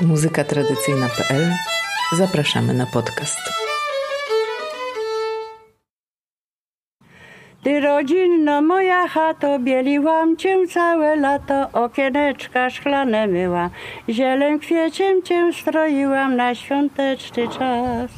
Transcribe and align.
muzykatradycyjna.pl 0.00 1.52
Zapraszamy 2.16 2.74
na 2.74 2.86
podcast. 2.86 3.67
Rodzinno 7.98 8.62
moja 8.62 9.08
chato, 9.08 9.58
bieliłam 9.58 10.36
cię 10.36 10.66
całe 10.66 11.16
lato, 11.16 11.68
okieneczka 11.72 12.70
szklane 12.70 13.26
myła, 13.26 13.70
zieleń 14.08 14.58
kwieciem 14.58 15.22
cię 15.22 15.52
stroiłam 15.52 16.36
na 16.36 16.54
świąteczny 16.54 17.48
czas. 17.48 18.10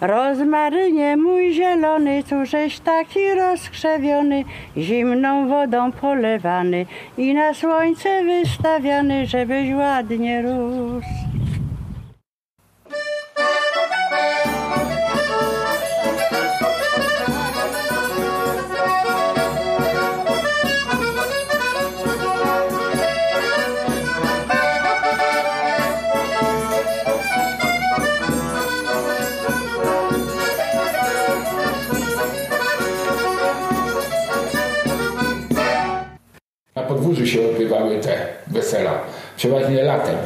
Rozmarynie 0.00 1.16
mój 1.16 1.52
zielony, 1.52 2.22
cóżeś 2.22 2.80
taki 2.80 3.34
rozkrzewiony, 3.34 4.44
zimną 4.76 5.48
wodą 5.48 5.92
polewany 5.92 6.86
i 7.18 7.34
na 7.34 7.54
słońce 7.54 8.24
wystawiany, 8.24 9.26
żebyś 9.26 9.74
ładnie 9.74 10.42
rósł. 10.42 11.23
Przeważnie 39.44 39.82
latem. 39.82 40.16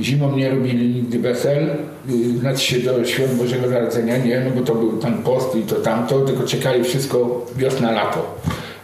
Zimą 0.00 0.36
nie 0.36 0.50
robili 0.50 0.94
nigdy 0.94 1.18
wesel, 1.18 1.66
yy, 2.08 2.38
znaczy 2.38 2.60
się 2.60 2.78
do 2.78 3.04
świąt 3.04 3.34
Bożego 3.34 3.66
Narodzenia, 3.70 4.16
nie, 4.16 4.40
no 4.40 4.50
bo 4.50 4.66
to 4.66 4.74
był 4.74 4.98
tam 4.98 5.22
post 5.22 5.56
i 5.56 5.62
to 5.62 5.74
tamto, 5.74 6.20
tylko 6.20 6.44
czekali 6.44 6.84
wszystko 6.84 7.46
wiosna, 7.56 7.92
lato. 7.92 8.34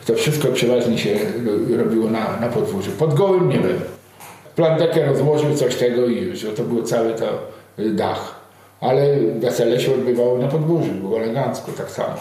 To 0.06 0.14
wszystko 0.14 0.48
przeważnie 0.48 0.98
się 0.98 1.14
ro- 1.46 1.76
robiło 1.84 2.10
na, 2.10 2.40
na 2.40 2.48
podwórzu. 2.48 2.90
Pod 2.90 3.14
gołym 3.14 3.48
niebem. 3.48 3.80
Plandekę 4.56 5.06
rozłożył 5.06 5.54
coś 5.54 5.74
tego 5.74 6.06
i 6.06 6.16
już, 6.16 6.46
to 6.56 6.62
było 6.62 6.82
cały 6.82 7.14
to 7.14 7.24
y, 7.78 7.90
dach. 7.90 8.34
Ale 8.80 9.16
wesele 9.40 9.80
się 9.80 9.94
odbywało 9.94 10.38
na 10.38 10.48
podwórzu, 10.48 10.90
było 10.92 11.20
elegancko 11.20 11.72
tak 11.72 11.90
samo. 11.90 12.14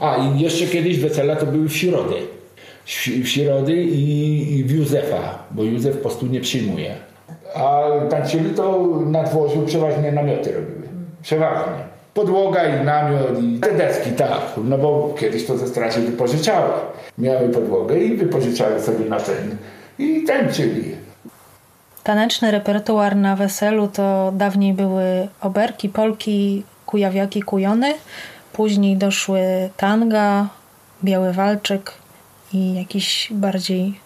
A 0.00 0.16
i 0.16 0.40
jeszcze 0.40 0.66
kiedyś 0.66 0.98
wesela 1.00 1.36
to 1.36 1.46
były 1.46 1.68
w 1.68 1.76
środę. 1.76 2.14
W 2.86 3.28
środy 3.28 3.74
i, 3.74 4.58
i 4.58 4.64
w 4.64 4.70
Józefa, 4.70 5.38
bo 5.50 5.62
Józef 5.62 5.96
postu 5.96 6.26
nie 6.26 6.40
przyjmuje. 6.40 6.94
A 7.54 7.82
tańczyli 8.10 8.50
to 8.50 8.86
na 9.06 9.22
dworzu 9.22 9.62
przeważnie 9.66 10.12
namioty 10.12 10.52
robiły. 10.52 10.88
Przeważnie. 11.22 11.84
Podłoga 12.14 12.64
i 12.64 12.84
namiot 12.84 13.42
i 13.42 13.58
te 13.58 13.74
deski, 13.74 14.10
tak. 14.10 14.40
No 14.64 14.78
bo 14.78 15.14
kiedyś 15.18 15.46
to 15.46 15.58
ze 15.58 15.68
straży 15.68 16.00
wypożyczały. 16.00 16.72
Miały 17.18 17.48
podłogę 17.48 17.98
i 17.98 18.16
wypożyczały 18.16 18.80
sobie 18.80 19.04
na 19.04 19.20
ten. 19.20 19.56
I 19.98 20.24
tańczyli. 20.24 20.96
Taneczny 22.02 22.50
repertuar 22.50 23.16
na 23.16 23.36
weselu 23.36 23.88
to 23.88 24.32
dawniej 24.34 24.74
były 24.74 25.28
oberki, 25.40 25.88
polki, 25.88 26.62
kujawiaki, 26.86 27.42
kujony. 27.42 27.94
Później 28.52 28.96
doszły 28.96 29.40
tanga, 29.76 30.48
biały 31.04 31.32
walczyk 31.32 31.92
i 32.52 32.74
jakiś 32.74 33.28
bardziej 33.30 34.00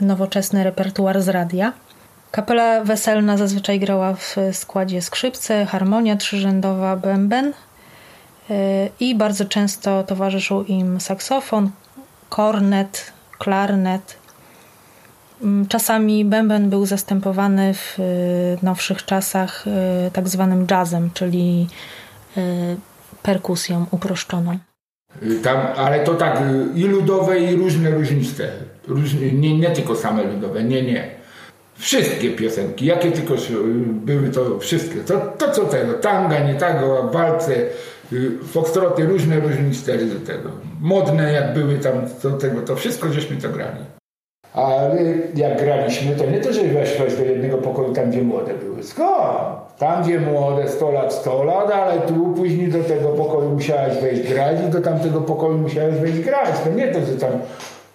nowoczesny 0.00 0.64
repertuar 0.64 1.22
z 1.22 1.28
radia. 1.28 1.72
Kapela 2.30 2.84
weselna 2.84 3.36
zazwyczaj 3.36 3.80
grała 3.80 4.14
w 4.14 4.36
składzie 4.52 5.02
skrzypce, 5.02 5.66
harmonia 5.66 6.16
trzyrzędowa, 6.16 6.96
bęben 6.96 7.52
yy, 8.48 8.56
i 9.00 9.14
bardzo 9.14 9.44
często 9.44 10.02
towarzyszył 10.02 10.64
im 10.64 11.00
saksofon, 11.00 11.70
kornet, 12.28 13.12
klarnet, 13.38 14.22
Mm, 15.42 15.68
Czasami 15.68 16.24
bęben 16.24 16.70
był 16.70 16.86
zastępowany 16.86 17.74
w 17.74 17.98
y, 17.98 18.58
nowszych 18.62 19.04
czasach 19.04 19.64
y, 20.06 20.10
tak 20.10 20.28
zwanym 20.28 20.66
jazzem, 20.70 21.10
czyli 21.14 21.68
y, 22.36 22.76
perkusją 23.22 23.86
uproszczoną. 23.90 24.58
Y, 25.22 25.42
Tam, 25.42 25.66
ale 25.76 26.04
to 26.04 26.14
tak 26.14 26.40
y, 26.40 26.78
i 26.78 26.84
ludowe, 26.84 27.38
i 27.40 27.56
różne, 27.56 27.90
różniste. 27.90 28.48
Różne, 28.88 29.32
nie, 29.32 29.58
nie 29.58 29.70
tylko 29.70 29.96
same 29.96 30.24
ludowe, 30.24 30.64
nie, 30.64 30.82
nie. 30.82 31.10
Wszystkie 31.78 32.30
piosenki, 32.30 32.86
jakie 32.86 33.12
tylko 33.12 33.34
y, 33.34 33.38
były, 34.04 34.28
to 34.28 34.58
wszystkie. 34.58 35.00
To, 35.00 35.20
to 35.38 35.50
co 35.50 35.64
tego, 35.64 35.92
tanga, 35.92 36.38
nie 36.38 36.54
tego, 36.54 37.10
walce, 37.12 37.54
foxtroty, 38.44 39.04
różne, 39.04 39.40
różniste 39.40 39.98
do 39.98 40.26
tego. 40.26 40.50
Modne 40.80 41.32
jak 41.32 41.54
były 41.54 41.78
tam, 41.78 41.92
to, 42.22 42.30
tego, 42.30 42.60
to 42.60 42.76
wszystko 42.76 43.12
żeśmy 43.12 43.36
to 43.36 43.48
grali. 43.48 44.01
Ale 44.54 45.00
jak 45.34 45.62
graliśmy, 45.62 46.16
to 46.16 46.26
nie 46.26 46.40
to, 46.40 46.52
że 46.52 46.62
weszłaś 46.62 47.14
do 47.16 47.24
jednego 47.24 47.58
pokoju 47.58 47.92
tam, 47.92 48.10
gdzie 48.10 48.22
młode 48.22 48.54
były. 48.54 48.82
Skąd? 48.82 49.62
Tam, 49.78 50.02
gdzie 50.02 50.20
młode, 50.20 50.68
100 50.68 50.90
lat, 50.90 51.12
100 51.14 51.44
lat, 51.44 51.70
ale 51.70 52.00
tu 52.00 52.34
później 52.36 52.68
do 52.68 52.84
tego 52.84 53.08
pokoju 53.08 53.50
musiałaś 53.50 53.96
wejść 53.96 54.22
grać 54.22 54.56
i 54.68 54.70
do 54.70 54.80
tamtego 54.80 55.20
pokoju 55.20 55.58
musiałaś 55.58 55.94
wejść 55.94 56.20
grać. 56.20 56.48
To 56.64 56.70
nie 56.70 56.88
to, 56.88 57.00
że 57.00 57.16
tam 57.16 57.30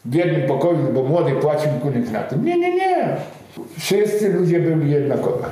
w 0.05 0.13
jednym 0.13 0.47
pokoju, 0.47 0.77
bo 0.93 1.03
młody 1.03 1.31
płacił 1.31 1.69
koniec 1.83 2.11
na 2.11 2.19
tym. 2.19 2.45
Nie, 2.45 2.59
nie, 2.59 2.75
nie. 2.75 3.15
Wszyscy 3.79 4.33
ludzie 4.33 4.59
byli 4.59 4.91
jednakowi. 4.91 5.43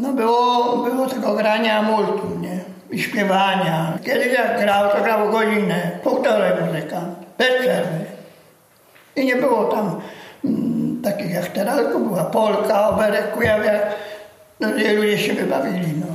No 0.00 0.12
było, 0.12 0.76
było 0.76 1.06
tego 1.06 1.34
grania 1.34 1.82
multum, 1.82 2.42
nie? 2.42 2.60
I 2.90 2.98
śpiewania. 2.98 3.98
Kiedyś 4.04 4.32
jak 4.32 4.60
grał, 4.60 4.90
to 4.90 5.02
grał 5.02 5.30
godzinę, 5.30 5.90
półtorej 6.02 6.50
muzykant, 6.66 7.08
bez 7.38 7.48
przerwy. 7.48 8.13
I 9.16 9.26
nie 9.26 9.36
było 9.36 9.64
tam 9.64 10.00
mm, 10.44 11.02
takich 11.02 11.30
jak 11.30 11.46
teraz, 11.46 11.76
tylko 11.76 11.98
była 11.98 12.24
polka, 12.24 12.88
oberek, 12.88 13.32
kujawiak, 13.32 13.82
no, 14.60 14.68
gdzie 14.68 14.92
ludzie 14.92 15.18
się 15.18 15.34
wybawili, 15.34 15.92
no. 16.00 16.06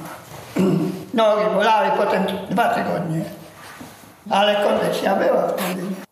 Nogi 1.14 1.56
bolały 1.56 1.90
potem 1.98 2.24
dwa 2.50 2.70
tygodnie. 2.70 3.22
Ale 4.30 4.56
kondycja 4.56 5.16
była 5.16 5.48
wtedy. 5.48 6.09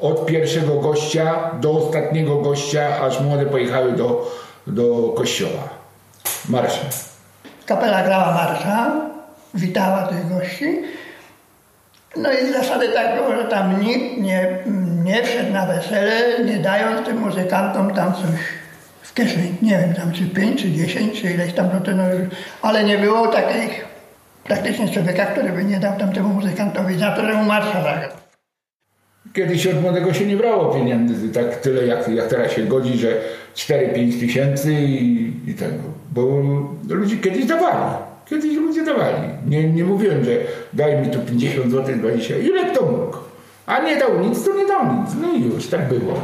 Od 0.00 0.26
pierwszego 0.26 0.74
gościa 0.74 1.50
do 1.60 1.70
ostatniego 1.70 2.36
gościa, 2.36 3.00
aż 3.00 3.20
młode 3.20 3.46
pojechały 3.46 3.92
do, 3.92 4.30
do 4.66 5.12
kościoła. 5.16 5.68
Marszem. 6.48 6.86
Kapela 7.66 8.02
grała 8.02 8.34
marsza, 8.34 8.92
witała 9.54 10.02
tych 10.02 10.28
gości. 10.28 10.82
No 12.16 12.32
i 12.32 12.52
zasady 12.52 12.88
tak 12.88 13.16
było, 13.16 13.36
że 13.36 13.44
tam 13.44 13.80
nikt 13.80 14.18
nie, 14.18 14.58
nie 15.04 15.22
wszedł 15.22 15.52
na 15.52 15.66
wesele, 15.66 16.44
nie 16.44 16.58
dając 16.58 17.06
tym 17.06 17.18
muzykantom 17.18 17.94
tam 17.94 18.14
coś 18.14 18.24
w 19.02 19.14
kieszeni. 19.14 19.54
Nie 19.62 19.78
wiem, 19.78 19.94
tam 19.94 20.12
czy 20.12 20.26
5, 20.26 20.62
czy 20.62 20.70
10, 20.70 21.20
czy 21.22 21.32
ileś 21.32 21.52
tam, 21.52 21.68
no 21.74 21.80
to 21.80 21.92
ale 22.62 22.84
nie 22.84 22.98
było 22.98 23.26
takich 23.26 23.84
praktycznie 24.44 24.88
człowieka, 24.88 25.26
który 25.26 25.48
by 25.48 25.64
nie 25.64 25.80
dał 25.80 25.98
tamtemu 25.98 26.28
muzykantowi 26.28 26.98
za 26.98 27.10
to, 27.10 27.26
że 27.26 27.34
mu 27.34 27.44
marsza 27.44 27.82
zagrał. 27.82 28.25
Kiedyś 29.36 29.66
od 29.66 29.82
młodego 29.82 30.14
się 30.14 30.26
nie 30.26 30.36
brało 30.36 30.74
pieniędzy, 30.74 31.28
tak 31.28 31.56
tyle 31.56 31.86
jak, 31.86 32.08
jak 32.08 32.28
teraz 32.28 32.52
się 32.52 32.62
godzi, 32.62 32.98
że 32.98 33.08
4-5 33.56 34.20
tysięcy 34.20 34.72
i, 34.72 35.32
i 35.46 35.54
tego. 35.54 35.82
Bo 36.10 36.42
ludzie 36.88 37.16
kiedyś 37.16 37.46
dawali. 37.46 37.94
Kiedyś 38.30 38.56
ludzie 38.56 38.84
dawali. 38.84 39.28
Nie, 39.46 39.68
nie 39.68 39.84
mówiłem, 39.84 40.24
że 40.24 40.30
daj 40.72 40.96
mi 41.00 41.10
tu 41.10 41.18
50 41.18 41.70
zł, 41.70 41.96
20. 41.98 42.36
Ile 42.36 42.70
kto 42.70 42.86
mógł? 42.86 43.16
A 43.66 43.80
nie 43.80 43.96
dał 43.96 44.20
nic, 44.20 44.44
to 44.44 44.56
nie 44.56 44.66
dał 44.66 44.84
nic. 44.86 45.10
No 45.22 45.32
i 45.32 45.54
już, 45.54 45.66
tak 45.66 45.88
było. 45.88 46.14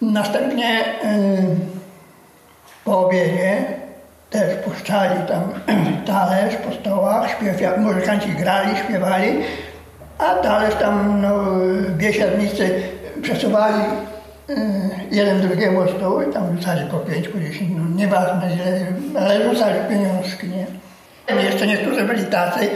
Następnie 0.00 0.80
y, 0.80 0.86
po 2.84 3.06
obiedzie 3.06 3.64
też 4.30 4.56
puszczali 4.64 5.20
tam 5.28 5.42
talerz 6.06 6.56
po 6.56 6.72
stołach, 6.74 7.30
śpiewa, 7.30 7.76
muzykanci 7.76 8.28
grali, 8.28 8.76
śpiewali, 8.76 9.28
a 10.18 10.34
talerz 10.34 10.74
tam 10.74 11.20
no, 11.22 11.44
biesiadnicy 11.96 12.82
przesuwali 13.22 13.82
y, 14.50 14.54
jeden 15.10 15.40
drugiemu 15.40 15.88
stół 15.88 16.22
i 16.22 16.32
tam 16.32 16.56
rzucali 16.56 16.90
po 16.90 16.98
pięć, 16.98 17.28
po 17.28 17.40
dziesięć, 17.40 17.70
no 17.76 17.96
nieważne 17.96 18.54
ile, 18.54 18.86
ale 19.20 19.50
rzucali 19.50 19.74
pieniążki, 19.88 20.46
nie? 20.48 20.66
Jeszcze 21.42 21.66
niektórzy 21.66 22.04
byli 22.04 22.24
tacy, 22.24 22.68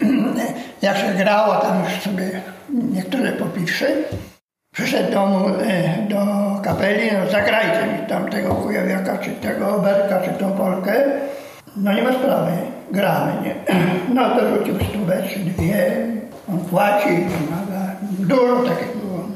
jak 0.82 0.96
się 0.96 1.14
grało 1.18 1.56
tam 1.56 1.84
już 1.84 2.02
sobie 2.02 2.30
niektóre 2.92 3.32
popiwszy, 3.32 4.04
przyszedł 4.72 5.12
do, 5.12 5.20
e, 5.64 6.06
do 6.08 6.16
kapeli, 6.62 7.10
no 7.12 7.30
zagrajcie 7.30 7.86
mi 7.86 8.06
tam 8.08 8.30
tego 8.30 8.54
kujawiaka, 8.54 9.18
czy 9.18 9.30
tego 9.30 9.76
oberka, 9.76 10.20
czy 10.20 10.30
tą 10.30 10.52
polkę. 10.52 10.92
No 11.76 11.92
nie 11.92 12.02
ma 12.02 12.12
sprawy, 12.12 12.52
gramy, 12.90 13.32
nie? 13.44 13.54
No 14.14 14.30
to 14.30 14.56
rzucił 14.56 14.74
stówę, 14.90 15.22
czy 15.28 15.38
dwie, 15.38 16.06
on 16.52 16.58
płaci, 16.58 17.08
pomaga. 17.08 17.96
Dużo 18.18 18.62
takich 18.62 18.96
było. 18.96 19.28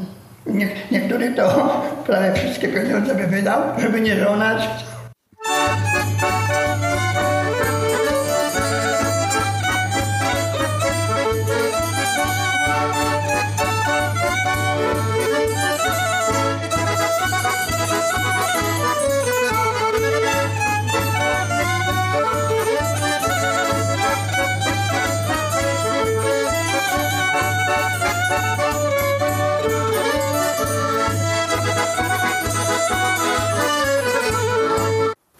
Nie, 0.46 0.69
to 1.34 1.81
prawie 2.06 2.32
wszystkie 2.32 2.69
pieniądze 2.69 3.14
by 3.14 3.26
wydał, 3.26 3.61
żeby 3.78 4.00
nie 4.00 4.16
żonać. 4.16 4.69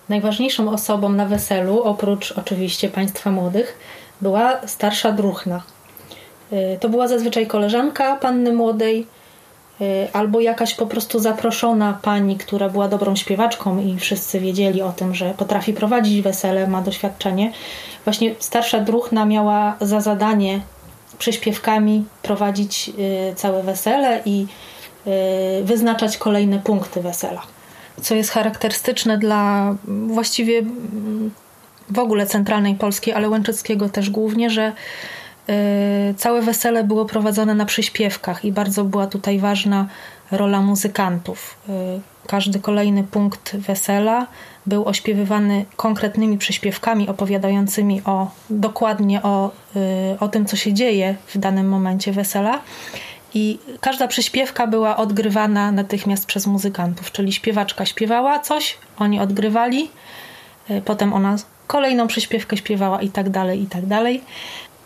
Najważniejszą 0.09 0.71
osobą 0.71 1.09
na 1.09 1.27
weselu, 1.27 1.83
oprócz 1.83 2.33
oczywiście 2.33 2.89
państwa 2.89 3.31
młodych, 3.31 3.79
była 4.21 4.67
starsza 4.67 5.13
druchna. 5.13 5.63
Y, 6.53 6.79
to 6.81 6.89
była 6.89 7.09
zazwyczaj 7.09 7.47
koleżanka 7.47 8.17
panny 8.17 8.53
młodej, 8.53 9.07
y, 9.81 10.09
albo 10.13 10.41
jakaś 10.41 10.75
po 10.75 10.87
prostu 10.87 11.19
zaproszona 11.19 11.99
pani, 12.03 12.37
która 12.37 12.69
była 12.69 12.89
dobrą 12.89 13.17
śpiewaczką 13.17 13.81
i 13.81 13.99
wszyscy 13.99 14.41
wiedzieli 14.41 14.83
o 14.83 14.93
tym, 14.93 15.15
że 15.15 15.35
potrafi 15.35 15.73
prowadzić 15.73 16.23
wesele, 16.23 16.67
ma 16.67 16.83
doświadczenie. 16.83 17.53
Właśnie 18.05 18.35
starsza 18.39 18.81
druchna 18.81 19.25
miała 19.25 19.77
za 19.81 20.01
zadanie 20.01 20.61
przyśpiewkami 21.19 22.05
prowadzić 22.23 22.91
y, 22.99 23.35
całe 23.35 23.63
wesele 23.63 24.21
i 24.25 24.47
wyznaczać 25.65 26.17
kolejne 26.17 26.59
punkty 26.59 27.01
wesela 27.01 27.54
co 28.03 28.15
jest 28.15 28.31
charakterystyczne 28.31 29.19
dla 29.19 29.75
właściwie 30.07 30.63
w 31.91 31.99
ogóle 31.99 32.27
centralnej 32.27 32.75
Polski, 32.75 33.13
ale 33.13 33.29
Łęczyckiego 33.29 33.89
też 33.89 34.11
głównie, 34.11 34.51
że 34.51 34.73
y, 36.11 36.15
całe 36.15 36.43
wesele 36.43 36.85
było 36.85 37.05
prowadzone 37.05 37.55
na 37.55 37.65
przyśpiewkach 37.65 38.45
i 38.45 38.53
bardzo 38.53 38.85
była 38.85 39.07
tutaj 39.07 39.39
ważna 39.39 39.87
rola 40.31 40.61
muzykantów. 40.61 41.57
Y, 41.69 42.01
każdy 42.27 42.61
kolejny 42.61 43.05
punkt 43.05 43.57
wesela 43.57 44.27
był 44.67 44.89
ośpiewywany 44.89 45.65
konkretnymi 45.77 46.39
przyśpiewkami 46.39 47.09
opowiadającymi 47.09 48.03
o, 48.05 48.31
dokładnie 48.51 49.23
o, 49.23 49.51
y, 49.77 50.21
o 50.21 50.29
tym, 50.29 50.47
co 50.47 50.57
się 50.57 50.73
dzieje 50.73 51.17
w 51.27 51.39
danym 51.39 51.69
momencie 51.69 52.13
wesela. 52.13 52.61
I 53.35 53.59
każda 53.81 54.09
przyśpiewka 54.09 54.67
była 54.67 54.97
odgrywana 54.97 55.73
natychmiast 55.73 56.27
przez 56.27 56.47
muzykantów, 56.47 57.13
czyli 57.13 57.33
śpiewaczka 57.33 57.87
śpiewała 57.87 58.39
coś, 58.39 58.79
oni 58.99 59.21
odgrywali, 59.21 59.91
y, 60.71 60.83
potem 60.85 61.13
ona 61.13 61.37
kolejną 61.67 62.07
przyśpiewkę 62.07 62.57
śpiewała 62.57 63.03
i 63.03 63.09
tak 63.09 63.31
dalej, 63.31 63.63
i 63.63 63.67
tak 63.67 63.87
dalej. 63.87 64.23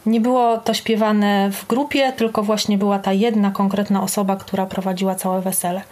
Nie 0.07 0.21
było 0.21 0.59
to 0.59 0.75
śpiewane 0.75 1.51
w 1.53 1.67
grupie, 1.67 2.13
tylko 2.13 2.43
właśnie 2.43 2.79
była 2.79 2.99
ta 2.99 3.13
jedna 3.13 3.51
konkretna 3.51 4.03
osoba, 4.03 4.37
która 4.37 4.67
prowadziła 4.67 5.15
całe 5.15 5.41
wesele. 5.41 5.83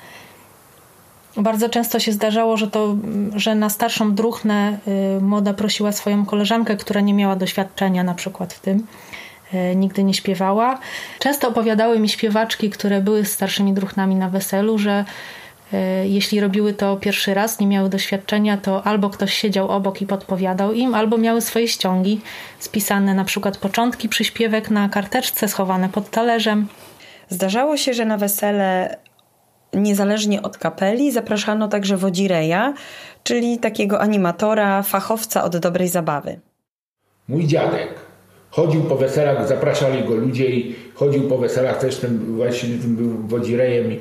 Bardzo 1.37 1.69
często 1.69 2.01
się 2.01 2.13
zdarzało, 2.13 2.57
że, 2.57 2.71
to, 2.71 2.97
że 3.35 3.55
na 3.55 3.71
starszą 3.71 4.15
druchnę 4.15 4.79
y, 5.19 5.21
młoda 5.21 5.55
prosiła 5.55 5.93
swoją 5.93 6.27
koleżankę, 6.27 6.77
która 6.77 7.01
nie 7.01 7.15
miała 7.15 7.37
doświadczenia 7.37 8.05
na 8.05 8.15
przykład 8.15 8.53
w 8.53 8.61
tym, 8.61 8.87
E, 8.87 9.06
nigdy 9.77 10.05
nie 10.05 10.15
śpiewała. 10.15 10.79
Często 11.19 11.49
opowiadały 11.49 11.99
mi 11.99 12.09
śpiewaczki, 12.09 12.71
które 12.71 13.01
były 13.01 13.25
starszymi 13.25 13.73
druchnami 13.73 14.15
na 14.15 14.29
weselu, 14.29 14.79
że 14.79 15.05
e, 15.73 16.09
jeśli 16.09 16.41
robiły 16.41 16.75
to 16.75 16.97
pierwszy 16.97 17.35
raz, 17.35 17.61
nie 17.61 17.67
miały 17.67 17.89
doświadczenia, 17.89 18.57
to 18.57 18.87
albo 18.87 19.11
ktoś 19.11 19.35
siedział 19.35 19.69
obok 19.69 20.03
i 20.03 20.07
podpowiadał 20.07 20.73
im, 20.73 20.95
albo 20.95 21.19
miały 21.19 21.41
swoje 21.41 21.69
ściągi 21.69 22.21
spisane, 22.59 23.15
na 23.15 23.25
przykład 23.25 23.59
początki 23.59 24.09
przyśpiewek 24.09 24.71
na 24.71 24.89
karteczce 24.89 25.49
schowane 25.49 25.89
pod 25.89 26.11
talerzem. 26.11 26.69
Zdarzało 27.29 27.77
się, 27.77 27.95
że 27.95 28.05
na 28.05 28.17
wesele 28.17 28.97
niezależnie 29.75 30.43
od 30.43 30.59
kapeli 30.59 31.13
zapraszano 31.13 31.69
także 31.69 31.97
wodzireja, 31.97 32.75
czyli 33.23 33.59
takiego 33.59 34.01
animatora, 34.01 34.83
fachowca 34.83 35.45
od 35.45 35.57
dobrej 35.57 35.89
zabawy. 35.89 36.41
Mój 37.29 37.47
dziadek 37.47 38.06
Chodził 38.57 38.83
po 38.83 38.97
weselach, 38.97 39.49
zapraszali 39.49 40.09
go 40.09 40.15
ludzie 40.15 40.51
i 40.51 40.75
chodził 40.95 41.23
po 41.23 41.39
weselach 41.39 41.79
też 41.79 41.97
tym 41.97 42.37
właśnie 42.37 42.69
tym 42.69 42.97
był 42.97 43.29
wodzirejem 43.29 43.93
i, 43.93 43.95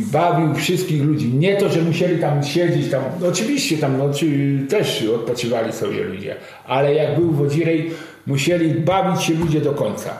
i 0.00 0.04
bawił 0.12 0.54
wszystkich 0.54 1.02
ludzi. 1.02 1.28
Nie 1.34 1.56
to, 1.56 1.68
że 1.68 1.82
musieli 1.82 2.18
tam 2.18 2.42
siedzieć, 2.42 2.90
tam 2.90 3.02
no 3.20 3.28
oczywiście 3.28 3.78
tam 3.78 3.98
no, 3.98 4.10
też 4.68 5.04
odpoczywali 5.14 5.72
sobie 5.72 6.02
ludzie, 6.04 6.36
ale 6.66 6.94
jak 6.94 7.20
był 7.20 7.30
wodzirej, 7.30 7.90
musieli 8.26 8.70
bawić 8.70 9.22
się 9.22 9.34
ludzie 9.34 9.60
do 9.60 9.72
końca. 9.72 10.10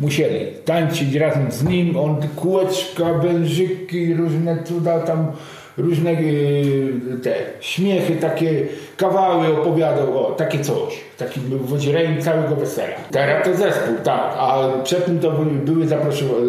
Musieli 0.00 0.46
tańczyć 0.64 1.14
razem 1.14 1.52
z 1.52 1.64
nim, 1.64 1.96
on 1.96 2.16
kółeczka, 2.36 3.14
bężyki, 3.14 4.14
różne 4.14 4.64
cuda 4.64 5.00
tam 5.00 5.32
różne 5.80 6.10
y, 6.10 6.92
te 7.22 7.34
śmiechy, 7.60 8.16
takie 8.16 8.66
kawały 8.96 9.60
opowiadał, 9.60 10.26
o, 10.26 10.30
takie 10.30 10.60
coś. 10.60 11.00
Taki 11.18 11.40
był 11.40 11.58
wodzirejem 11.58 12.22
całego 12.22 12.56
wesela. 12.56 12.96
Teraz 13.10 13.44
to 13.44 13.54
zespół, 13.54 13.94
tak, 14.04 14.34
a 14.38 14.68
przed 14.84 15.04
tym 15.04 15.18
to 15.18 15.30
były 15.64 15.86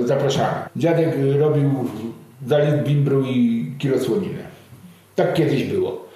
zapraszane. 0.06 0.70
Dziadek 0.76 1.10
robił 1.40 1.70
zalit 2.48 2.84
bimbru 2.84 3.24
i 3.24 3.66
kilo 3.80 4.00
słoniny. 4.00 4.40
Tak 5.16 5.34
kiedyś 5.34 5.64
było. 5.64 6.11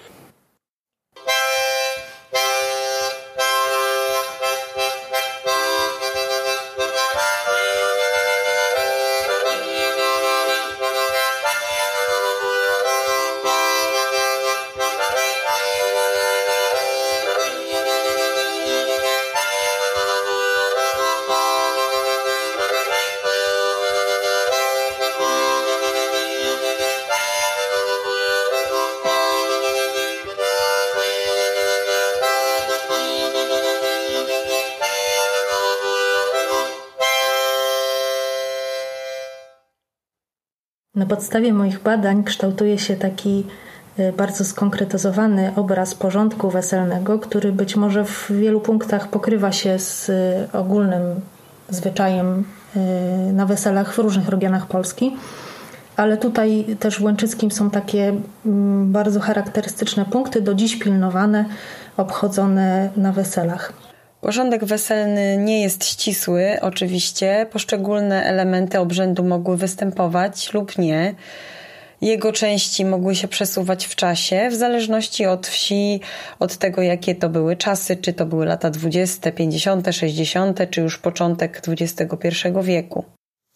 Na 40.96 41.06
podstawie 41.06 41.54
moich 41.54 41.84
badań 41.84 42.24
kształtuje 42.24 42.78
się 42.78 42.96
taki 42.96 43.44
y, 44.00 44.14
bardzo 44.18 44.46
skonkretyzowany 44.46 45.52
obraz 45.56 45.96
porządku 45.96 46.50
weselnego, 46.50 47.20
który 47.20 47.52
być 47.52 47.76
może 47.76 48.06
w 48.06 48.32
wielu 48.32 48.62
punktach 48.62 49.08
pokrywa 49.08 49.52
się 49.52 49.80
z 49.80 50.10
y, 50.10 50.48
ogólnym 50.54 51.02
zwyczajem 51.70 52.44
na 53.34 53.46
weselach 53.46 53.94
w 53.94 53.98
różnych 53.98 54.30
regionach 54.30 54.68
Polski. 54.68 55.18
Ale 55.98 56.18
tutaj 56.18 56.66
też 56.80 57.00
w 57.00 57.04
Łęczyckim 57.04 57.52
są 57.52 57.70
takie 57.70 58.16
mm, 58.46 58.92
bardzo 58.92 59.20
charakterystyczne 59.20 60.06
punkty, 60.06 60.42
do 60.42 60.54
dziś 60.54 60.76
pilnowane, 60.76 61.46
obchodzone 61.98 62.90
na 62.98 63.12
weselach. 63.12 63.74
Porządek 64.26 64.66
weselny 64.66 65.38
nie 65.38 65.62
jest 65.62 65.86
ścisły, 65.86 66.58
oczywiście. 66.62 67.46
Poszczególne 67.52 68.24
elementy 68.24 68.80
obrzędu 68.80 69.24
mogły 69.24 69.58
występować 69.58 70.54
lub 70.54 70.78
nie. 70.78 71.16
Jego 72.02 72.32
części 72.32 72.86
mogły 72.86 73.16
się 73.16 73.28
przesuwać 73.28 73.86
w 73.86 73.96
czasie, 73.96 74.50
w 74.52 74.56
zależności 74.56 75.26
od 75.26 75.48
wsi, 75.48 76.00
od 76.40 76.58
tego, 76.58 76.82
jakie 76.82 77.16
to 77.16 77.30
były 77.30 77.56
czasy, 77.56 77.96
czy 77.96 78.14
to 78.14 78.26
były 78.26 78.46
lata 78.46 78.70
20., 78.70 79.32
50., 79.32 79.88
60., 79.92 80.70
czy 80.70 80.82
już 80.82 80.98
początek 80.98 81.62
XXI 81.68 82.08
wieku. 82.62 83.06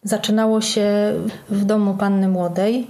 Zaczynało 0.03 0.61
się 0.61 1.13
w 1.49 1.65
domu 1.65 1.93
panny 1.93 2.27
młodej. 2.27 2.88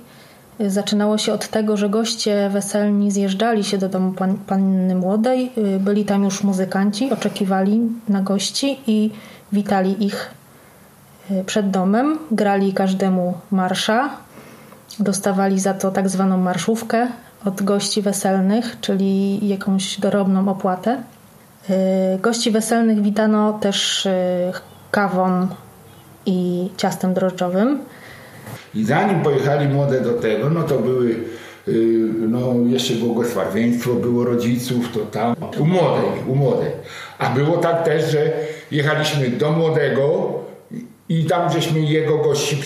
Zaczynało 0.67 1.17
się 1.17 1.33
od 1.33 1.47
tego, 1.47 1.77
że 1.77 1.89
goście 1.89 2.49
weselni 2.49 3.11
zjeżdżali 3.11 3.63
się 3.63 3.77
do 3.77 3.89
domu 3.89 4.11
pan, 4.11 4.37
panny 4.37 4.95
młodej. 4.95 5.51
Byli 5.79 6.05
tam 6.05 6.23
już 6.23 6.43
muzykanci, 6.43 7.11
oczekiwali 7.11 7.81
na 8.09 8.21
gości 8.21 8.79
i 8.87 9.11
witali 9.53 10.05
ich 10.05 10.31
przed 11.45 11.69
domem. 11.69 12.19
Grali 12.31 12.73
każdemu 12.73 13.33
marsza. 13.51 14.09
Dostawali 14.99 15.59
za 15.59 15.73
to 15.73 15.91
tak 15.91 16.09
zwaną 16.09 16.37
marszówkę 16.37 17.07
od 17.45 17.63
gości 17.63 18.01
weselnych, 18.01 18.77
czyli 18.81 19.47
jakąś 19.47 19.99
dorobną 19.99 20.49
opłatę. 20.49 21.03
Gości 22.21 22.51
weselnych 22.51 23.01
witano 23.01 23.53
też 23.53 24.07
kawą 24.91 25.47
i 26.25 26.69
ciastem 26.77 27.13
drożdżowym. 27.13 27.79
I 28.75 28.85
zanim 28.85 29.21
pojechali 29.21 29.67
młode 29.67 30.01
do 30.01 30.13
tego, 30.13 30.49
no 30.49 30.63
to 30.63 30.79
były 30.79 31.09
y, 31.67 32.09
no 32.29 32.53
jeszcze 32.67 32.93
błogosławieństwo 32.93 33.93
było 33.93 34.25
rodziców, 34.25 34.85
to 34.93 34.99
tam 34.99 35.35
u 35.59 35.65
młodej, 35.65 36.09
u 36.27 36.35
młodej. 36.35 36.71
A 37.17 37.29
było 37.29 37.57
tak 37.57 37.85
też, 37.85 38.11
że 38.11 38.33
jechaliśmy 38.71 39.29
do 39.29 39.51
młodego 39.51 40.33
i 41.09 41.25
tam 41.25 41.51
żeśmy 41.51 41.79
jego 41.79 42.17
gości 42.17 42.57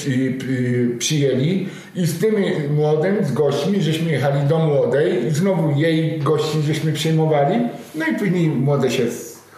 przyjęli 0.97 1.67
i 1.95 2.05
z 2.05 2.19
tym 2.19 2.35
młodym, 2.75 3.25
z 3.25 3.31
gośćmi, 3.31 3.81
żeśmy 3.81 4.11
jechali 4.11 4.47
do 4.47 4.59
młodej 4.59 5.25
i 5.25 5.31
znowu 5.31 5.79
jej 5.79 6.19
gości 6.19 6.61
żeśmy 6.61 6.93
przyjmowali. 6.93 7.59
No 7.95 8.05
i 8.05 8.15
później 8.15 8.47
młode 8.47 8.91
się 8.91 9.03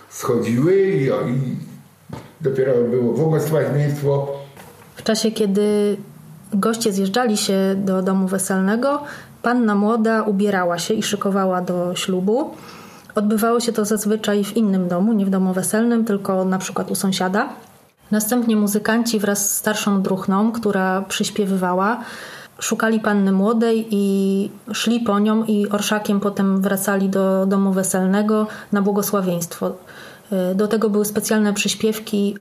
schodziły 0.10 0.76
i, 0.76 1.06
i 1.06 1.56
dopiero 2.42 2.74
było 2.74 3.14
błogosławieństwo. 3.14 4.40
W 4.96 5.04
czasie, 5.04 5.32
kiedy 5.32 5.98
goście 6.60 6.94
zjeżdżali 6.94 7.38
się 7.38 7.76
do 7.78 8.02
domu 8.02 8.28
weselnego, 8.28 9.02
panna 9.42 9.76
młoda 9.76 10.24
ubierała 10.24 10.78
się 10.78 10.94
i 10.94 11.04
szykowała 11.04 11.62
do 11.62 11.96
ślubu. 11.96 12.52
Odbywało 13.16 13.60
się 13.60 13.74
to 13.74 13.86
zazwyczaj 13.86 14.44
w 14.44 14.58
innym 14.58 14.88
domu, 14.88 15.14
nie 15.14 15.26
w 15.26 15.30
domu 15.30 15.54
weselnym, 15.54 16.06
tylko 16.06 16.46
na 16.46 16.58
przykład 16.58 16.92
u 16.92 16.96
sąsiada. 16.96 17.50
Następnie 18.12 18.56
muzykanci 18.56 19.20
wraz 19.20 19.52
z 19.52 19.58
starszą 19.58 20.02
druchną, 20.02 20.52
która 20.52 21.02
przyśpiewywała, 21.02 22.00
szukali 22.60 23.00
panny 23.00 23.32
młodej 23.32 23.88
i 23.92 24.50
szli 24.74 25.00
po 25.00 25.20
nią 25.20 25.44
i 25.44 25.70
orszakiem 25.70 26.20
potem 26.20 26.62
wracali 26.62 27.10
do 27.10 27.46
domu 27.46 27.74
weselnego 27.74 28.48
na 28.72 28.82
błogosławieństwo. 28.82 29.72
Do 30.56 30.68
tego 30.68 30.90
były 30.90 31.06
specjalne 31.06 31.54
przyśpiewki. 31.54 32.38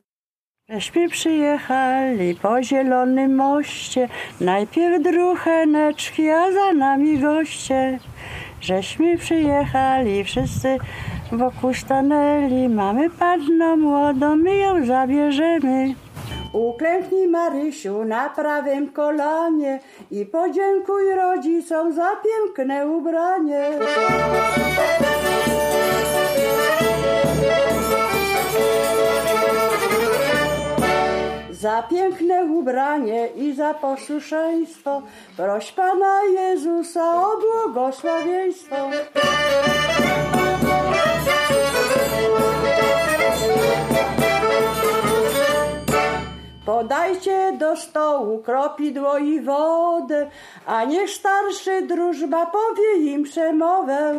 Żeśmy 0.68 1.09
przyjechali 1.09 2.35
po 2.35 2.62
zielonym 2.62 3.35
moście, 3.35 4.09
najpierw 4.40 5.02
drucheneczki, 5.02 6.30
a 6.30 6.52
za 6.52 6.73
nami 6.73 7.18
goście. 7.18 7.99
Żeśmy 8.61 9.18
przyjechali, 9.18 10.25
wszyscy 10.25 10.78
wokół 11.33 11.75
stanęli, 11.75 12.68
mamy 12.68 13.11
panno 13.11 13.76
młodą, 13.76 14.37
my 14.37 14.56
ją 14.56 14.87
zabierzemy. 14.87 15.94
Uklęknij 16.52 17.28
Marysiu 17.28 18.04
na 18.04 18.30
prawym 18.30 18.92
kolanie 18.92 19.80
i 20.11 20.26
podziękuj 20.26 21.14
rodzicom 21.14 21.92
za 21.92 22.11
piękne 22.25 22.87
ubranie. 22.87 23.71
Za 31.64 31.83
piękne 31.83 32.44
ubranie 32.44 33.28
i 33.37 33.54
za 33.54 33.75
posłuszeństwo 33.75 35.02
proś 35.37 35.73
Pana 35.73 36.23
Jezusa 36.23 37.23
o 37.23 37.30
błogosławieństwo. 37.40 38.76
Podajcie 46.66 47.52
do 47.59 47.76
stołu 47.76 48.42
kropidło 48.42 49.18
i 49.18 49.40
wodę, 49.40 50.30
a 50.66 50.85
niech 50.85 51.11
starszy 51.11 51.83
drużba 51.83 52.47
powie 52.47 53.12
im 53.12 53.23
przemowę. 53.23 54.18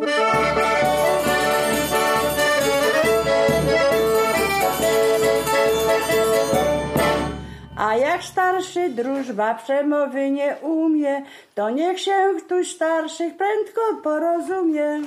A 7.76 7.96
jak 7.96 8.24
starszy 8.24 8.90
drużba 8.90 9.54
przemowy 9.54 10.30
nie 10.30 10.56
umie, 10.62 11.22
to 11.54 11.70
niech 11.70 12.00
się 12.00 12.12
ktoś 12.46 12.70
starszych 12.70 13.36
prędko 13.36 13.80
porozumie. 14.02 15.00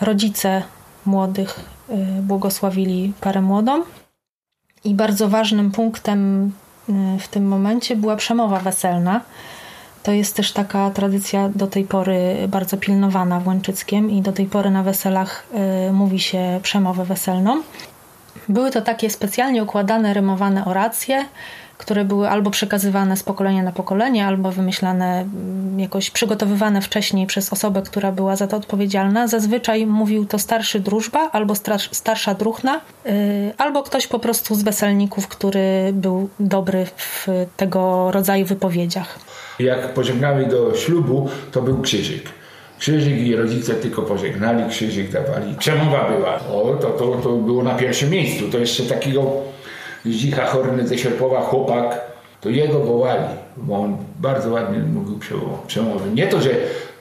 Rodzice 0.00 0.62
młodych 1.06 1.60
y, 1.90 2.22
błogosławili 2.22 3.12
parę 3.20 3.42
młodą 3.42 3.82
i 4.84 4.94
bardzo 4.94 5.28
ważnym 5.28 5.70
punktem 5.70 6.52
y, 6.88 6.92
w 7.20 7.28
tym 7.28 7.48
momencie 7.48 7.96
była 7.96 8.16
przemowa 8.16 8.60
weselna. 8.60 9.20
To 10.02 10.12
jest 10.12 10.36
też 10.36 10.52
taka 10.52 10.90
tradycja 10.90 11.48
do 11.48 11.66
tej 11.66 11.84
pory 11.84 12.48
bardzo 12.48 12.76
pilnowana 12.76 13.40
w 13.40 13.46
Łęczyckiem 13.46 14.10
i 14.10 14.22
do 14.22 14.32
tej 14.32 14.46
pory 14.46 14.70
na 14.70 14.82
weselach 14.82 15.46
y, 15.88 15.92
mówi 15.92 16.20
się 16.20 16.60
przemowę 16.62 17.04
weselną. 17.04 17.62
Były 18.48 18.70
to 18.70 18.82
takie 18.82 19.10
specjalnie 19.10 19.62
układane, 19.62 20.14
rymowane 20.14 20.64
oracje, 20.64 21.24
które 21.78 22.04
były 22.04 22.28
albo 22.28 22.50
przekazywane 22.50 23.16
z 23.16 23.22
pokolenia 23.22 23.62
na 23.62 23.72
pokolenie, 23.72 24.26
albo 24.26 24.52
wymyślane, 24.52 25.20
mm, 25.20 25.80
jakoś 25.80 26.10
przygotowywane 26.10 26.80
wcześniej 26.82 27.26
przez 27.26 27.52
osobę, 27.52 27.82
która 27.82 28.12
była 28.12 28.36
za 28.36 28.46
to 28.46 28.56
odpowiedzialna. 28.56 29.28
Zazwyczaj 29.28 29.86
mówił 29.86 30.26
to 30.26 30.38
starszy 30.38 30.80
drużba, 30.80 31.30
albo 31.32 31.54
starsza 31.92 32.34
druchna, 32.34 32.80
yy, 33.04 33.12
albo 33.58 33.82
ktoś 33.82 34.06
po 34.06 34.18
prostu 34.18 34.54
z 34.54 34.62
weselników, 34.62 35.28
który 35.28 35.90
był 35.92 36.28
dobry 36.40 36.86
w 36.96 37.26
tego 37.56 38.10
rodzaju 38.10 38.46
wypowiedziach. 38.46 39.18
Jak 39.58 39.94
pożegnali 39.94 40.46
do 40.46 40.74
ślubu, 40.74 41.28
to 41.52 41.62
był 41.62 41.80
krzyżyk. 41.80 42.22
Krzyżyk 42.78 43.18
i 43.18 43.36
rodzice 43.36 43.74
tylko 43.74 44.02
pożegnali, 44.02 44.70
krzyżyk 44.70 45.10
dawali. 45.10 45.54
Przemowa 45.58 46.10
była. 46.10 46.34
O, 46.34 46.76
to, 46.80 46.90
to, 46.90 47.20
to 47.22 47.32
było 47.32 47.62
na 47.62 47.74
pierwszym 47.74 48.10
miejscu. 48.10 48.50
To 48.50 48.58
jeszcze 48.58 48.82
takiego 48.82 49.32
Zdzicha 50.04 50.46
Horny 50.46 50.88
ze 50.88 50.98
Sierpowa 50.98 51.40
chłopak, 51.40 52.00
to 52.40 52.48
jego 52.48 52.80
wołali, 52.80 53.34
bo 53.56 53.76
on 53.76 53.96
bardzo 54.18 54.50
ładnie 54.50 54.78
mówił 54.78 55.18
przemowy. 55.66 56.10
Nie 56.14 56.26
to, 56.26 56.40
że 56.40 56.50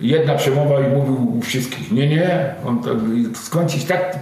jedna 0.01 0.35
przemowa 0.35 0.79
i 0.79 0.89
mówił 0.89 1.37
u 1.37 1.41
wszystkich. 1.41 1.91
Nie, 1.91 2.07
nie. 2.07 2.53
On 2.67 2.83
to 2.83 2.89
tak 3.87 4.19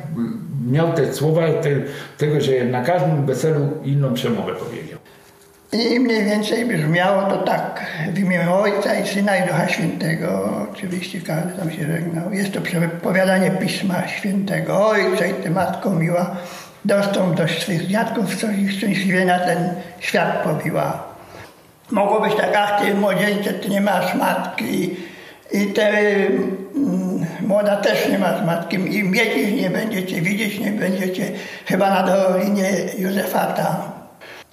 miał 0.71 0.93
te 0.93 1.13
słowa 1.13 1.41
te, 1.41 1.69
tego, 2.17 2.41
że 2.41 2.65
na 2.65 2.83
każdym 2.83 3.25
weselu 3.25 3.69
inną 3.83 4.13
przemowę 4.13 4.53
powiedział. 4.53 4.99
I 5.71 5.99
mniej 5.99 6.25
więcej 6.25 6.65
brzmiało 6.65 7.23
to 7.23 7.37
tak, 7.37 7.85
w 8.13 8.19
imię 8.19 8.51
Ojca 8.51 8.99
i 8.99 9.07
Syna 9.07 9.37
i 9.37 9.47
Ducha 9.47 9.67
Świętego. 9.67 10.49
Oczywiście 10.73 11.21
każdy 11.21 11.57
tam 11.59 11.71
się 11.71 11.87
żegnał. 11.87 12.33
Jest 12.33 12.53
to 12.53 12.61
przepowiadanie 12.61 13.51
Pisma 13.51 14.07
Świętego. 14.07 14.87
Ojcze 14.87 15.29
i 15.29 15.33
Ty 15.33 15.49
Matko 15.49 15.89
miła, 15.89 16.35
dostąp 16.85 17.35
do 17.35 17.47
swych 17.47 17.87
dziadków, 17.87 18.35
co 18.35 18.51
ich 18.51 18.71
szczęśliwie 18.71 19.25
na 19.25 19.39
ten 19.39 19.73
świat 19.99 20.43
pobiła. 20.43 21.03
Mogło 21.91 22.21
być 22.21 22.35
tak, 22.35 22.55
ach 22.57 22.81
ty 22.81 22.93
młodzieńcze, 22.93 23.53
ty 23.53 23.69
nie 23.69 23.81
masz 23.81 24.15
matki 24.15 24.95
i 25.51 25.65
te 25.65 25.89
mm, 25.89 27.25
młoda 27.41 27.75
też 27.75 28.09
nie 28.09 28.19
masz 28.19 28.45
matki 28.45 28.75
i 28.75 29.03
mieć 29.03 29.61
nie 29.61 29.69
będziecie 29.69 30.21
widzieć, 30.21 30.59
nie 30.59 30.71
będziecie 30.71 31.31
chyba 31.65 31.89
na 31.89 32.03
dolinie 32.03 32.71
Józefata. 32.97 33.91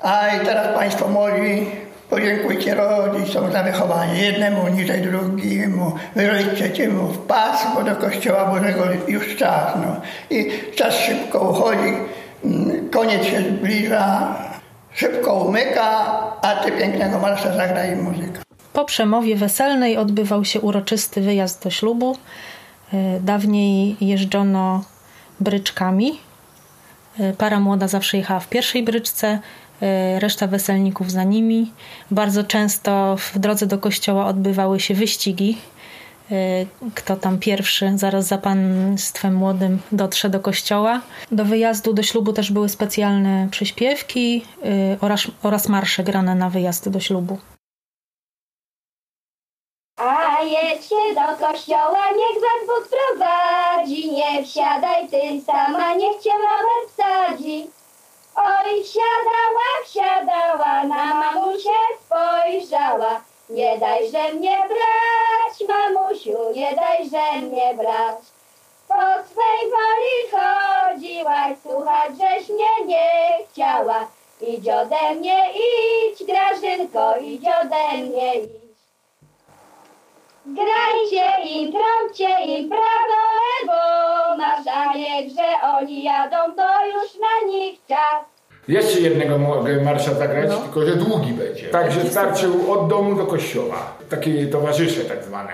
A 0.02 0.28
i 0.28 0.46
teraz 0.46 0.74
Państwo 0.74 1.08
młodzi 1.08 1.66
Podziękujcie 2.12 2.74
rodzicom 2.74 3.52
za 3.52 3.62
wychowanie. 3.62 4.22
Jednemu 4.22 4.68
niżej 4.68 5.00
drugiemu, 5.00 5.92
wyżej 6.16 6.44
trzeciemu 6.54 7.08
w 7.08 7.18
pas, 7.18 7.66
bo 7.74 7.82
do 7.82 7.96
Kościoła 7.96 8.44
Bożego 8.44 8.84
już 9.08 9.36
czas. 9.36 9.74
No. 9.76 10.00
I 10.30 10.50
czas 10.76 10.94
szybko 10.94 11.40
uchodzi, 11.40 11.92
koniec 12.92 13.24
się 13.24 13.42
zbliża, 13.42 14.34
szybko 14.94 15.34
umyka, 15.34 15.88
a 16.42 16.56
ty 16.56 16.72
pięknego 16.72 17.18
marsza 17.18 17.56
zagra 17.56 17.86
i 17.86 17.96
muzyka. 17.96 18.42
Po 18.72 18.84
przemowie 18.84 19.36
weselnej 19.36 19.96
odbywał 19.96 20.44
się 20.44 20.60
uroczysty 20.60 21.20
wyjazd 21.20 21.64
do 21.64 21.70
ślubu. 21.70 22.16
E, 22.92 23.20
dawniej 23.20 23.96
jeżdżono 24.00 24.84
bryczkami. 25.40 26.20
E, 27.20 27.32
para 27.32 27.60
młoda 27.60 27.88
zawsze 27.88 28.16
jechała 28.16 28.40
w 28.40 28.48
pierwszej 28.48 28.82
bryczce, 28.82 29.38
e, 29.82 30.20
reszta 30.20 30.46
weselników 30.46 31.10
za 31.10 31.24
nimi. 31.24 31.72
Bardzo 32.10 32.44
często 32.44 33.16
w 33.16 33.38
drodze 33.38 33.66
do 33.66 33.78
kościoła 33.78 34.26
odbywały 34.26 34.80
się 34.80 34.94
wyścigi. 34.94 35.58
Kto 36.94 37.16
tam 37.16 37.38
pierwszy, 37.38 37.92
zaraz 37.96 38.26
za 38.26 38.38
państwem 38.38 39.34
młodym, 39.34 39.78
dotrze 39.92 40.28
do 40.30 40.40
kościoła. 40.40 41.00
Do 41.32 41.44
wyjazdu 41.44 41.92
do 41.92 42.02
ślubu 42.02 42.32
też 42.32 42.52
były 42.52 42.68
specjalne 42.68 43.48
przyśpiewki 43.50 44.44
oraz, 45.00 45.20
oraz 45.42 45.68
marsze 45.68 46.04
grane 46.04 46.34
na 46.34 46.50
wyjazd 46.50 46.88
do 46.88 47.00
ślubu. 47.00 47.38
A 49.96 50.42
jedźcie 50.42 51.14
do 51.14 51.46
kościoła, 51.46 52.04
niech 52.10 52.42
was 52.42 52.66
Bóg 52.66 52.88
prowadzi. 52.88 54.12
Nie 54.12 54.44
wsiadaj 54.44 55.08
ty 55.08 55.40
sama, 55.46 55.94
niech 55.94 56.22
cię 56.22 56.30
rower 56.30 56.88
wsadzi. 56.88 57.66
Oj, 58.36 58.84
wsiadała, 58.84 59.68
wsiadała, 59.86 60.84
na 60.84 61.14
mamusię 61.14 61.78
spojrzała. 62.04 63.31
Nie 63.52 63.78
dajże 63.78 64.32
mnie 64.32 64.58
brać, 64.68 65.68
mamusiu, 65.68 66.52
nie 66.54 66.74
dajże 66.76 67.40
mnie 67.42 67.74
brać. 67.74 68.18
Po 68.88 68.94
swej 69.30 69.70
woli 69.72 70.16
chodziłaś, 70.32 71.58
słuchać 71.62 72.10
żeś 72.10 72.48
mnie 72.48 72.86
nie 72.86 73.38
chciała. 73.44 74.06
Idź 74.40 74.68
ode 74.68 75.14
mnie, 75.14 75.50
idź, 75.52 76.24
Grażynko, 76.24 77.16
idź 77.16 77.44
ode 77.62 77.96
mnie, 77.96 78.34
idź. 78.34 78.50
Grajcie 80.46 81.42
im, 81.44 81.72
trąbcie 81.72 82.44
im 82.44 82.68
prawo, 82.68 83.22
lewo, 83.38 84.36
marsza 84.36 84.92
że 85.36 85.68
oni 85.68 86.02
jadą, 86.02 86.36
to 86.56 86.86
już 86.86 87.14
na 87.14 87.48
nich 87.48 87.86
czas. 87.86 88.31
Jeszcze 88.68 89.00
jednego 89.00 89.38
mogę 89.38 89.80
marsza 89.84 90.14
zagrać, 90.14 90.50
no. 90.50 90.56
tylko 90.56 90.86
że 90.86 90.96
długi 90.96 91.32
będzie. 91.32 91.68
Także 91.68 92.10
starczył 92.10 92.72
od 92.72 92.88
domu 92.88 93.16
do 93.16 93.26
kościoła. 93.26 93.96
Takie 94.08 94.46
towarzysze 94.46 95.04
tak 95.04 95.24
zwane. 95.24 95.52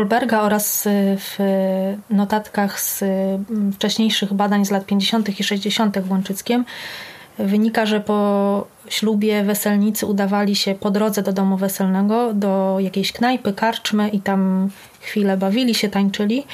Kolberga 0.00 0.42
oraz 0.42 0.86
y, 0.86 1.16
w 1.18 1.38
notatkach 2.10 2.80
z 2.80 3.02
mm, 3.02 3.72
wcześniejszych 3.72 4.32
badań 4.34 4.64
z 4.64 4.70
lat 4.70 4.86
50. 4.86 5.40
i 5.40 5.44
60. 5.44 5.98
w 5.98 6.10
Łączyckiem 6.10 6.64
wynika, 7.38 7.86
że 7.86 8.00
po 8.00 8.66
ślubie 8.88 9.42
weselnicy 9.42 10.06
udawali 10.06 10.56
się 10.56 10.74
po 10.74 10.90
drodze 10.90 11.22
do 11.22 11.32
domu 11.32 11.56
weselnego 11.56 12.34
do 12.34 12.76
jakiejś 12.80 13.12
knajpy, 13.12 13.52
karczmy 13.52 14.08
i 14.08 14.20
tam 14.20 14.70
chwilę 15.00 15.36
bawili 15.36 15.74
się, 15.74 15.88
tańczyli. 15.88 16.44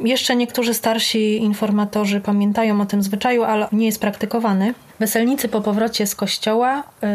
Jeszcze 0.00 0.36
niektórzy 0.36 0.74
starsi 0.74 1.36
informatorzy 1.36 2.20
pamiętają 2.20 2.80
o 2.80 2.86
tym 2.86 3.02
zwyczaju, 3.02 3.44
ale 3.44 3.68
nie 3.72 3.86
jest 3.86 4.00
praktykowany. 4.00 4.74
Weselnicy 5.00 5.48
po 5.48 5.60
powrocie 5.60 6.06
z 6.06 6.14
kościoła 6.14 6.82
yy, 7.02 7.08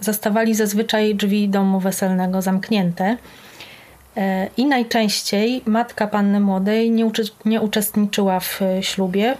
zastawali 0.00 0.54
zazwyczaj 0.54 1.14
drzwi 1.14 1.48
domu 1.48 1.80
weselnego 1.80 2.42
zamknięte. 2.42 3.16
E, 4.20 4.48
I 4.56 4.66
najczęściej 4.66 5.62
matka 5.66 6.06
panny 6.06 6.40
młodej 6.40 6.90
nie, 6.90 7.10
nie 7.44 7.60
uczestniczyła 7.60 8.40
w 8.40 8.60
ślubie, 8.80 9.36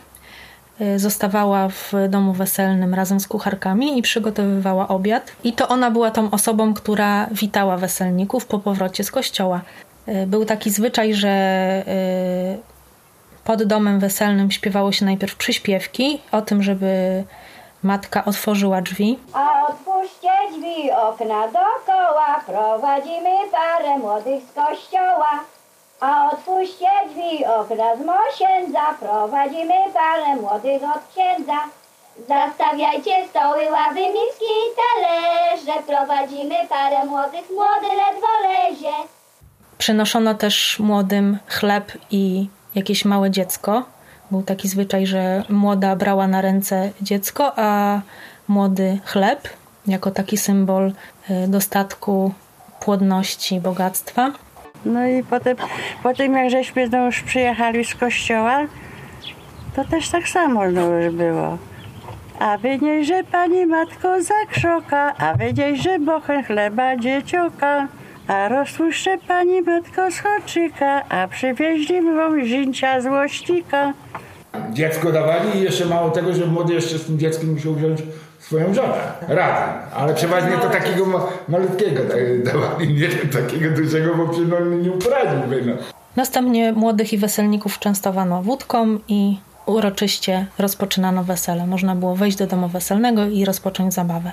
e, 0.81 0.99
zostawała 0.99 1.69
w 1.69 1.93
domu 2.09 2.33
weselnym 2.33 2.95
razem 2.95 3.21
z 3.21 3.29
kucharkami 3.29 3.99
i 3.99 4.03
przygotowywała 4.03 4.89
obiad. 4.89 5.33
I 5.45 5.53
to 5.53 5.69
ona 5.69 5.91
była 5.91 6.11
tą 6.11 6.31
osobą, 6.31 6.75
która 6.75 7.27
witała 7.27 7.77
weselników 7.77 8.47
po 8.47 8.59
powrocie 8.59 9.05
z 9.05 9.11
kościoła. 9.11 9.61
E, 10.07 10.27
był 10.27 10.45
taki 10.45 10.71
zwyczaj, 10.71 11.15
że 11.15 11.31
pod 13.45 13.65
domem 13.65 14.01
weselnym 14.01 14.51
śpiewało 14.51 14.93
się 14.93 15.05
najpierw 15.05 15.37
przyśpiewki 15.37 16.21
o 16.33 16.43
tym, 16.43 16.63
żeby 16.63 17.25
Matka 17.83 18.25
otworzyła 18.25 18.83
drzwi. 18.83 19.19
A 19.33 19.67
otwórzcie 19.69 20.31
drzwi, 20.53 20.91
okna 20.93 21.49
dokoła, 21.49 22.41
prowadzimy 22.47 23.31
parę 23.53 23.99
młodych 23.99 24.43
z 24.51 24.55
kościoła. 24.55 25.31
A 26.01 26.31
otwórzcie 26.33 26.91
drzwi, 27.09 27.45
okna 27.45 27.97
z 27.97 27.99
mosiędza, 27.99 28.81
prowadzimy 29.01 29.75
parę 29.95 30.37
młodych 30.37 30.83
od 30.83 31.03
księdza. 31.13 31.59
Zastawiajcie 32.29 33.29
stoły, 33.31 33.71
ławy, 33.71 34.01
miski 34.01 34.45
i 34.45 34.71
talerze, 34.81 35.83
prowadzimy 35.87 36.55
parę 36.69 37.05
młodych, 37.05 37.51
młody 37.51 37.97
ledwo 37.97 38.29
lezie. 38.49 38.93
Przynoszono 39.79 40.35
też 40.35 40.79
młodym 40.79 41.39
chleb 41.49 41.93
i 42.11 42.49
jakieś 42.75 43.05
małe 43.05 43.31
dziecko. 43.31 43.83
Był 44.31 44.43
taki 44.43 44.69
zwyczaj, 44.69 45.07
że 45.07 45.45
młoda 45.49 45.97
brała 45.97 46.29
na 46.29 46.41
ręce 46.41 46.91
dziecko, 47.03 47.53
a 47.57 48.01
młody 48.49 48.99
chleb 49.05 49.49
jako 49.87 50.11
taki 50.11 50.37
symbol 50.37 50.93
y, 51.31 51.49
dostatku, 51.49 52.33
płodności, 52.81 53.61
bogactwa. 53.61 54.33
No 54.85 55.07
i 55.07 55.23
potem, 55.25 55.57
potem 56.03 56.35
jak 56.35 56.51
żeśmy 56.51 56.89
no 56.89 57.07
już 57.07 57.23
przyjechali 57.23 57.85
z 57.85 57.95
kościoła, 57.95 58.61
to 59.77 59.85
też 59.85 60.09
tak 60.09 60.29
samo 60.29 60.65
już 60.65 61.15
było. 61.15 61.59
A 62.39 62.59
wynieś, 62.59 63.09
pani 63.33 63.67
matko 63.67 64.23
zakrzoka, 64.23 65.15
a 65.17 65.35
wynieś, 65.35 65.83
że 65.83 65.99
bochen 65.99 66.45
chleba 66.45 66.97
dziecioka. 66.97 67.89
A 68.31 68.49
roztłuszcze 68.49 69.19
pani 69.29 69.63
matko 69.63 70.11
schoczyka, 70.11 71.09
a 71.09 71.29
przywieźli 71.29 72.03
wam 72.03 72.45
zięcia 72.45 73.01
złościka. 73.01 73.93
Dziecko 74.73 75.13
dawali 75.13 75.59
i 75.59 75.63
jeszcze 75.63 75.87
mało 75.87 76.11
tego, 76.11 76.35
że 76.35 76.47
młody 76.47 76.75
jeszcze 76.75 76.99
z 76.99 77.05
tym 77.05 77.19
dzieckiem 77.19 77.53
musiał 77.53 77.75
wziąć 77.75 78.01
swoją 78.39 78.75
żonę 78.75 78.95
razem. 79.29 79.69
Ale 79.95 80.15
przeważnie 80.15 80.59
to 80.59 80.71
takiego 80.71 81.29
malutkiego 81.49 82.01
dawali, 82.45 82.95
nie 82.95 83.09
takiego 83.09 83.77
dużego, 83.77 84.15
bo 84.15 84.29
przecież 84.29 84.49
no, 84.49 84.61
nie 84.61 84.93
uporadziłby. 84.93 85.63
No. 85.67 85.73
Następnie 86.17 86.73
młodych 86.73 87.13
i 87.13 87.19
weselników 87.19 87.79
częstowano 87.79 88.43
wódką 88.43 88.99
i 89.09 89.39
uroczyście 89.67 90.47
rozpoczynano 90.59 91.25
wesele. 91.25 91.67
Można 91.67 91.95
było 91.95 92.17
wejść 92.17 92.37
do 92.37 92.47
domu 92.47 92.69
weselnego 92.69 93.27
i 93.27 93.45
rozpocząć 93.45 93.95
zabawę. 93.95 94.33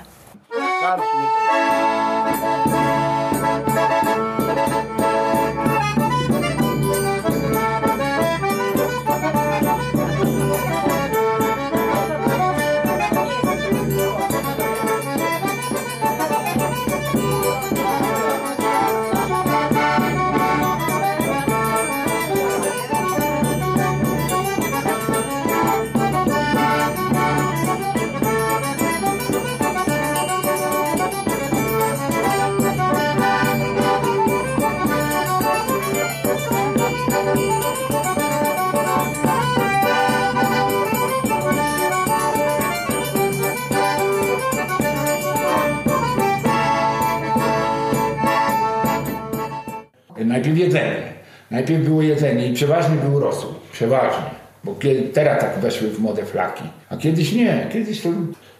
Najpierw 50.28 50.58
jedzenie. 50.58 51.02
Najpierw 51.50 51.84
było 51.84 52.02
jedzenie 52.02 52.46
i 52.46 52.54
przeważnie 52.54 52.96
był 52.96 53.20
rosół. 53.20 53.50
Przeważnie. 53.72 54.30
Bo 54.64 54.74
kiedy, 54.74 55.02
teraz 55.02 55.40
tak 55.40 55.58
weszły 55.58 55.88
w 55.88 56.00
modę 56.00 56.24
flaki. 56.24 56.64
A 56.90 56.96
kiedyś 56.96 57.32
nie. 57.32 57.68
Kiedyś 57.72 58.02
to, 58.02 58.08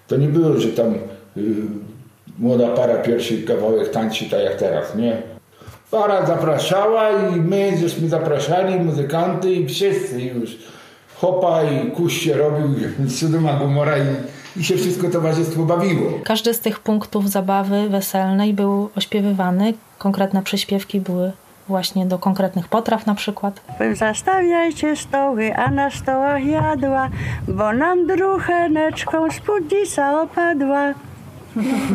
to 0.07 0.17
nie 0.17 0.29
było, 0.29 0.57
że 0.61 0.69
tam 0.69 0.95
y, 1.37 1.41
młoda 2.39 2.69
para 2.69 2.97
pierwszy 2.97 3.43
kawałek 3.43 3.91
tańczy 3.91 4.31
tak 4.31 4.41
jak 4.45 4.55
teraz, 4.57 4.95
nie? 4.95 5.23
Para 5.91 6.27
zapraszała 6.27 7.11
i 7.11 7.41
my 7.41 7.79
żeśmy 7.81 8.09
zapraszali, 8.09 8.81
muzykanty 8.81 9.53
i 9.53 9.67
wszyscy 9.67 10.23
już. 10.23 10.59
Chopa 11.15 11.63
i 11.63 11.91
kuś 11.91 12.21
się 12.21 12.35
robił, 12.35 12.69
Sodoma 13.21 13.59
Gomora 13.59 13.99
i, 13.99 14.61
i 14.61 14.65
się 14.65 14.77
wszystko 14.77 15.09
towarzystwo 15.09 15.63
bawiło. 15.63 16.11
Każdy 16.25 16.55
z 16.55 16.61
tych 16.61 16.81
punktów 16.81 17.31
zabawy 17.31 17.89
weselnej 17.89 18.55
był 18.55 18.91
ośpiewywany. 18.97 19.75
Konkretne 19.99 20.43
przyśpiewki 20.43 21.01
były 21.01 21.33
właśnie 21.69 22.07
do 22.07 22.19
konkretnych 22.19 22.69
potraw 22.69 23.07
na 23.07 23.15
przykład. 23.15 23.61
Zastawiajcie 23.93 24.97
stoły, 24.97 25.57
a 25.57 25.71
na 25.71 25.91
stołach 25.91 26.45
jadła, 26.45 27.09
bo 27.49 27.73
nam 27.73 28.07
drucheneczką 28.07 29.31
spódnica 29.31 30.23
opadła. 30.23 30.95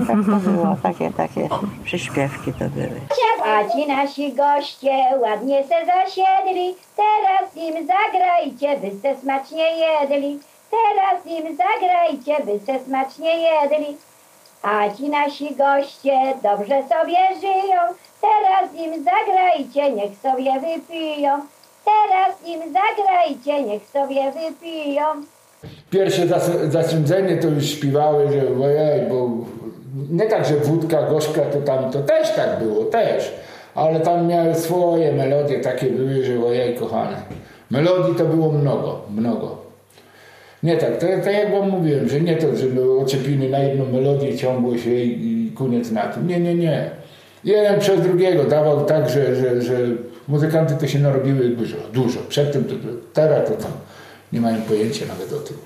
Tak 0.08 0.18
to 0.26 0.36
było, 0.50 0.78
takie, 0.84 1.12
takie 1.12 1.50
przyśpiewki 1.84 2.54
to 2.54 2.66
były. 2.70 3.02
A 3.46 3.70
ci 3.70 3.88
nasi 3.88 4.34
goście 4.34 4.92
ładnie 5.22 5.64
se 5.64 5.76
zasiedli, 5.86 6.76
teraz 6.96 7.56
im 7.56 7.88
zagrajcie, 7.88 8.80
by 8.82 9.00
se 9.00 9.22
smacznie 9.22 9.64
jedli. 9.64 10.40
Teraz 10.72 11.26
im 11.26 11.58
zagrajcie, 11.58 12.46
by 12.46 12.60
se 12.66 12.86
smacznie 12.86 13.32
jedli. 13.38 13.98
A 14.64 14.90
ci 14.90 15.10
nasi 15.10 15.56
goście 15.56 16.34
dobrze 16.44 16.84
sobie 16.84 17.18
żyją, 17.42 17.80
teraz 18.26 18.86
im 18.86 19.04
zagrajcie, 19.04 19.92
niech 19.96 20.18
sobie 20.18 20.52
wypiją. 20.54 21.30
Teraz 21.86 22.48
im 22.48 22.60
zagrajcie, 22.74 23.64
niech 23.64 23.86
sobie 23.86 24.32
wypiją. 24.32 25.04
Pierwsze 25.90 26.28
zas- 26.28 26.72
zasądzenie 26.72 27.38
to 27.38 27.48
już 27.48 27.66
śpiewały, 27.66 28.28
że 28.32 28.66
ojej, 28.66 29.10
bo 29.10 29.30
nie 30.12 30.26
tak, 30.26 30.46
że 30.46 30.56
wódka, 30.56 31.02
gorzka 31.10 31.42
to 31.42 31.62
tam, 31.62 31.92
to 31.92 32.00
też 32.00 32.32
tak 32.36 32.60
było, 32.60 32.84
też. 32.86 33.32
Ale 33.76 34.00
tam 34.00 34.28
miały 34.28 34.56
swoje 34.56 35.12
melodie, 35.12 35.60
takie 35.60 35.86
były, 35.86 36.24
że 36.24 36.46
ojej, 36.46 36.76
kochane. 36.76 37.18
Melodii 37.72 38.16
to 38.16 38.26
było 38.26 38.52
mnogo, 38.52 39.02
mnogo. 39.16 39.58
Nie 40.64 40.78
tak, 40.78 40.98
to, 40.98 41.06
to 41.24 41.30
jak 41.32 41.52
wam 41.52 41.70
mówiłem, 41.70 42.10
że 42.10 42.22
nie 42.22 42.36
to, 42.38 42.56
że 42.56 42.66
my 42.66 42.92
oczepiny 43.02 43.50
na 43.50 43.60
jedną 43.60 43.86
melodię 43.86 44.38
ciągło 44.38 44.78
się 44.78 44.90
i, 44.96 45.48
i 45.48 45.52
koniec 45.52 45.92
na 45.92 46.02
tym. 46.02 46.28
Nie, 46.28 46.40
nie, 46.40 46.56
nie. 46.56 46.90
Jeden 47.44 47.80
przez 47.80 48.02
drugiego 48.02 48.44
dawał 48.44 48.86
tak, 48.86 49.10
że, 49.10 49.36
że, 49.36 49.62
że 49.62 49.78
muzykanty 50.28 50.76
to 50.76 50.88
się 50.88 51.00
narobiły 51.00 51.50
dużo, 51.50 51.78
dużo. 51.94 52.20
Przedtem 52.30 52.64
to, 52.64 52.74
teraz 53.14 53.50
to 53.50 53.56
tam 53.56 53.72
nie 54.34 54.42
mają 54.42 54.62
pojęcia 54.62 55.06
nawet 55.06 55.34
o 55.34 55.40
tym. 55.40 55.58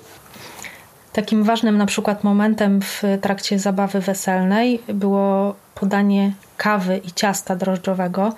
Takim 1.14 1.44
ważnym 1.44 1.78
na 1.78 1.86
przykład 1.86 2.24
momentem 2.24 2.82
w 2.82 3.04
trakcie 3.22 3.60
zabawy 3.60 4.00
weselnej 4.00 4.82
było 4.88 5.56
podanie 5.76 6.32
kawy 6.58 7.02
i 7.06 7.12
ciasta 7.12 7.56
drożdżowego. 7.56 8.34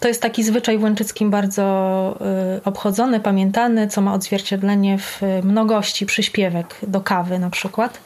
To 0.00 0.08
jest 0.08 0.22
taki 0.22 0.42
zwyczaj 0.44 0.78
w 0.78 0.82
Łęczyckim 0.82 1.30
bardzo 1.30 2.16
y, 2.56 2.64
obchodzony, 2.64 3.20
pamiętany, 3.20 3.88
co 3.88 4.00
ma 4.00 4.14
odzwierciedlenie 4.14 4.98
w 4.98 5.22
mnogości 5.42 6.06
przyśpiewek 6.06 6.74
do 6.82 7.00
kawy 7.00 7.38
na 7.38 7.50
przykład. 7.50 8.00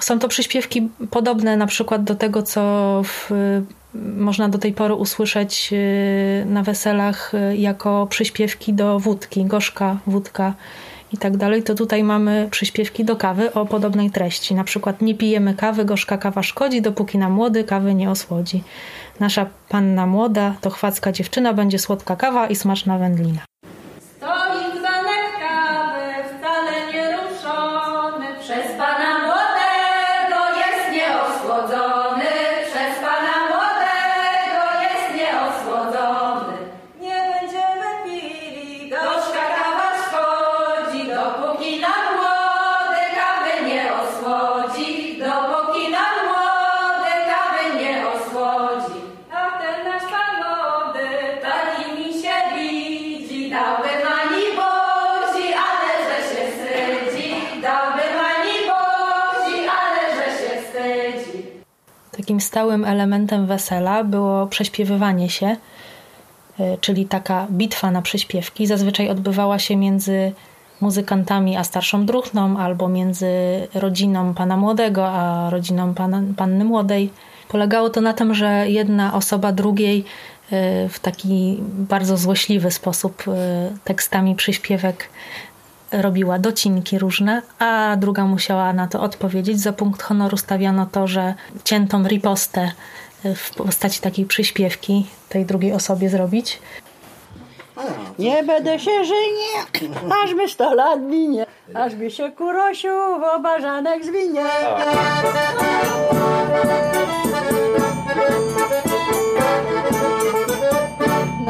Są 0.00 0.18
to 0.18 0.28
przyśpiewki 0.28 0.88
podobne 1.10 1.56
na 1.56 1.66
przykład 1.66 2.04
do 2.04 2.14
tego, 2.14 2.42
co 2.42 3.02
w, 3.04 3.30
można 4.16 4.48
do 4.48 4.58
tej 4.58 4.72
pory 4.72 4.94
usłyszeć 4.94 5.70
y, 5.72 6.46
na 6.46 6.62
weselach 6.62 7.34
y, 7.34 7.56
jako 7.56 8.06
przyśpiewki 8.10 8.72
do 8.72 8.98
wódki, 8.98 9.44
gorzka, 9.44 9.96
wódka 10.06 10.54
i 11.12 11.16
tak 11.18 11.36
dalej, 11.36 11.62
to 11.62 11.74
tutaj 11.74 12.04
mamy 12.04 12.48
przyśpiewki 12.50 13.04
do 13.04 13.16
kawy 13.16 13.52
o 13.52 13.66
podobnej 13.66 14.10
treści. 14.10 14.54
Na 14.54 14.64
przykład 14.64 15.02
nie 15.02 15.14
pijemy 15.14 15.54
kawy, 15.54 15.84
gorzka 15.84 16.18
kawa 16.18 16.42
szkodzi, 16.42 16.82
dopóki 16.82 17.18
na 17.18 17.28
młody 17.28 17.64
kawy 17.64 17.94
nie 17.94 18.10
osłodzi. 18.10 18.62
Nasza 19.20 19.46
panna 19.68 20.06
młoda 20.06 20.54
to 20.60 20.70
chwacka 20.70 21.12
dziewczyna, 21.12 21.52
będzie 21.52 21.78
słodka 21.78 22.16
kawa 22.16 22.46
i 22.46 22.56
smaczna 22.56 22.98
wędlina. 22.98 23.40
Takim 62.26 62.40
stałym 62.40 62.84
elementem 62.84 63.46
wesela 63.46 64.04
było 64.04 64.46
prześpiewywanie 64.46 65.30
się, 65.30 65.56
y, 66.60 66.78
czyli 66.80 67.06
taka 67.06 67.46
bitwa 67.50 67.90
na 67.90 68.02
przyśpiewki. 68.02 68.66
Zazwyczaj 68.66 69.08
odbywała 69.10 69.58
się 69.58 69.76
między 69.76 70.32
muzykantami 70.80 71.56
a 71.56 71.64
starszą 71.64 72.06
druchną, 72.06 72.58
albo 72.58 72.88
między 72.88 73.28
rodziną 73.74 74.34
pana 74.34 74.56
młodego 74.56 75.08
a 75.08 75.50
rodziną 75.50 75.94
pana, 75.94 76.22
panny 76.36 76.64
młodej. 76.64 77.10
Polegało 77.48 77.90
to 77.90 78.00
na 78.00 78.12
tym, 78.12 78.34
że 78.34 78.70
jedna 78.70 79.14
osoba 79.14 79.52
drugiej 79.52 79.98
y, 79.98 80.88
w 80.88 80.98
taki 81.02 81.58
bardzo 81.62 82.16
złośliwy 82.16 82.70
sposób 82.70 83.24
y, 83.28 83.32
tekstami 83.84 84.34
przyśpiewek 84.34 85.08
robiła 86.02 86.38
docinki 86.38 86.98
różne, 86.98 87.42
a 87.58 87.96
druga 87.96 88.24
musiała 88.24 88.72
na 88.72 88.88
to 88.88 89.00
odpowiedzieć. 89.00 89.60
Za 89.60 89.72
punkt 89.72 90.02
honoru 90.02 90.36
stawiano 90.36 90.86
to, 90.86 91.06
że 91.06 91.34
ciętą 91.64 92.08
ripostę 92.08 92.72
w 93.34 93.54
postaci 93.54 94.00
takiej 94.00 94.26
przyśpiewki 94.26 95.06
tej 95.28 95.46
drugiej 95.46 95.72
osobie 95.72 96.08
zrobić. 96.08 96.58
Nie 98.18 98.42
będę 98.42 98.78
się 98.78 99.04
żynie, 99.04 99.90
aż 100.24 100.34
mi 100.34 100.48
sto 100.48 100.74
lat 100.74 101.00
minie, 101.00 101.46
aż 101.74 101.94
mi 101.94 102.10
się 102.10 102.32
kurosiu 102.32 102.88
w 103.20 103.36
obarzanek 103.36 104.04
zwinie. 104.04 104.44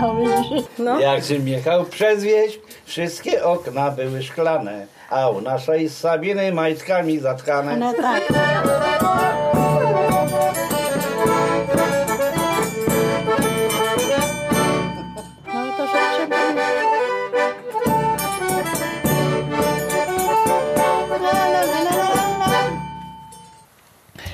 No 0.06 0.14
widzisz, 0.20 0.64
Jak 1.00 1.24
Rzym 1.24 1.48
jechał 1.48 1.84
przez 1.84 2.24
wieś, 2.24 2.58
wszystkie 2.84 3.44
okna 3.44 3.90
były 3.90 4.22
szklane, 4.22 4.86
a 5.10 5.28
u 5.28 5.40
naszej 5.40 5.88
Sabiny 5.88 6.52
majtkami 6.52 7.18
zatkane. 7.18 7.76
no 7.76 7.92
tak. 7.92 8.22
No 15.54 15.72
to 15.76 15.86
się. 15.86 16.26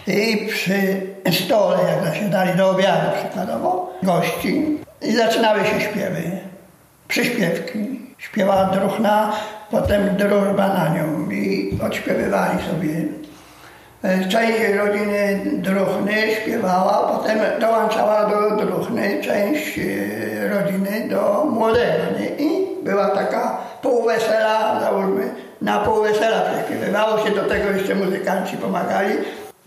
I 0.07 0.47
przy 0.49 1.03
stole, 1.45 1.79
jak 1.83 2.05
zasiadali 2.05 2.57
do 2.59 2.71
obiadu 2.71 3.07
przykładowo, 3.21 3.93
gości, 4.03 4.79
i 5.05 5.17
zaczynały 5.17 5.61
się 5.65 5.81
śpiewy, 5.81 6.23
przyśpiewki. 7.09 8.01
Śpiewała 8.19 8.65
druchna, 8.65 9.33
potem 9.71 10.17
drużba 10.17 10.69
na 10.69 10.89
nią 10.89 11.31
i 11.31 11.79
odśpiewywali 11.87 12.59
sobie. 12.71 13.05
E, 14.03 14.29
Część 14.29 14.59
rodziny 14.79 15.41
druchny 15.55 16.13
śpiewała, 16.43 17.19
potem 17.19 17.39
dołączała 17.61 18.27
do 18.31 18.57
druchny 18.67 19.23
część 19.23 19.79
e, 19.79 20.49
rodziny 20.49 21.09
do 21.11 21.47
młodego. 21.51 22.03
Nie? 22.21 22.27
I 22.27 22.67
była 22.85 23.09
taka 23.09 23.59
półwesela, 23.83 24.81
załóżmy, 24.81 25.35
na 25.63 25.79
pół 25.79 26.03
wesela 26.03 26.41
prześpiewywało 26.41 27.27
się, 27.27 27.31
do 27.31 27.43
tego 27.43 27.71
jeszcze 27.71 27.95
muzykanci 27.95 28.57
pomagali. 28.57 29.15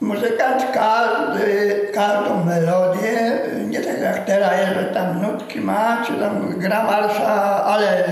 Muzykant 0.01 0.71
każdy, 0.73 1.79
każdą 1.93 2.43
melodię, 2.43 3.39
nie 3.67 3.79
tak 3.79 4.01
jak 4.01 4.25
teraz, 4.25 4.51
że 4.73 4.83
tam 4.83 5.21
nutki 5.21 5.61
ma, 5.61 6.03
czy 6.07 6.13
tam 6.13 6.59
gra 6.59 6.83
marsza, 6.83 7.63
ale 7.63 8.03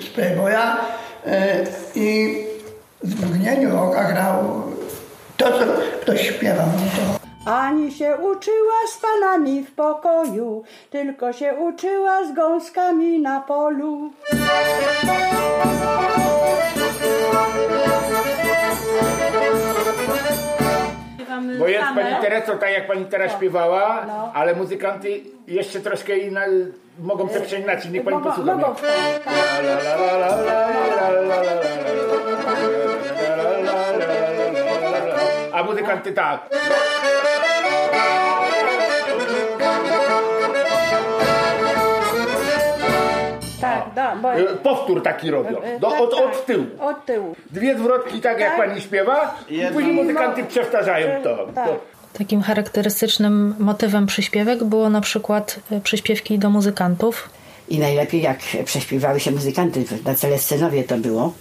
z 0.00 0.06
Playboya 0.06 0.76
e, 1.26 1.64
i 1.94 2.36
w 3.02 3.30
mgnieniu 3.30 3.78
oka 3.84 4.04
grał 4.12 4.62
to, 5.36 5.44
co 5.52 5.64
ktoś 6.02 6.28
śpiewał. 6.28 6.66
No 6.66 6.82
to 6.96 7.52
Ani 7.52 7.92
się 7.92 8.16
uczyła 8.16 8.78
z 8.86 8.98
panami 9.00 9.64
w 9.64 9.74
pokoju, 9.74 10.62
tylko 10.90 11.32
się 11.32 11.54
uczyła 11.54 12.26
z 12.26 12.34
gąskami 12.34 13.20
na 13.22 13.40
polu. 13.40 14.12
Bo 21.58 21.68
jest 21.68 21.84
pani 21.94 22.16
Tereso, 22.20 22.56
tak 22.56 22.72
jak 22.72 22.86
pani 22.86 23.04
teraz 23.04 23.32
śpiewała, 23.32 24.06
ale 24.34 24.54
muzykanty 24.54 25.20
jeszcze 25.46 25.80
troszkę 25.80 26.18
inna, 26.18 26.40
mogą 26.98 27.28
to 27.28 27.40
przeinaczyć, 27.40 27.90
niech 27.90 28.04
pani 28.04 28.22
posłucha. 28.22 28.54
mogą, 28.54 28.74
tak, 28.74 29.24
tak. 29.24 29.42
A 35.52 35.62
muzykanty 35.62 36.12
tak. 36.12 36.40
Da, 43.94 44.16
bo... 44.16 44.34
E, 44.34 44.44
Powtór 44.44 45.02
taki 45.02 45.30
robią. 45.30 45.62
e, 45.62 45.78
Do, 45.80 45.90
tak, 45.90 46.00
od, 46.00 46.10
tak, 46.16 46.24
od 46.26 46.46
tyłu. 46.46 46.66
Od 46.80 47.06
tyłu. 47.06 47.36
Dwie 47.50 47.78
zwrotki 47.78 48.20
tak 48.20 48.40
jak 48.40 48.56
Tak. 48.56 48.66
pani 48.68 48.80
śpiewa 48.80 49.38
i 49.48 49.60
później 49.72 49.92
muzykanty 49.94 50.44
przewtarzają 50.44 51.22
to. 51.22 51.46
Tak. 51.54 51.66
to. 51.68 51.80
Takim 52.18 52.42
charakterystycznym 52.42 53.54
motywem 53.58 54.06
przyśpiewek 54.06 54.64
było 54.64 54.90
na 54.90 55.00
przykład 55.00 55.60
przyśpiewki 55.82 56.38
do 56.38 56.50
muzykantów. 56.50 57.30
I 57.68 57.78
najlepiej 57.78 58.22
jak 58.22 58.38
prześpiewały 58.64 59.20
się 59.20 59.30
muzykanty, 59.30 59.84
na 60.04 60.14
cele 60.14 60.38
scenowie 60.38 60.84
to 60.84 60.96
było, 60.98 61.32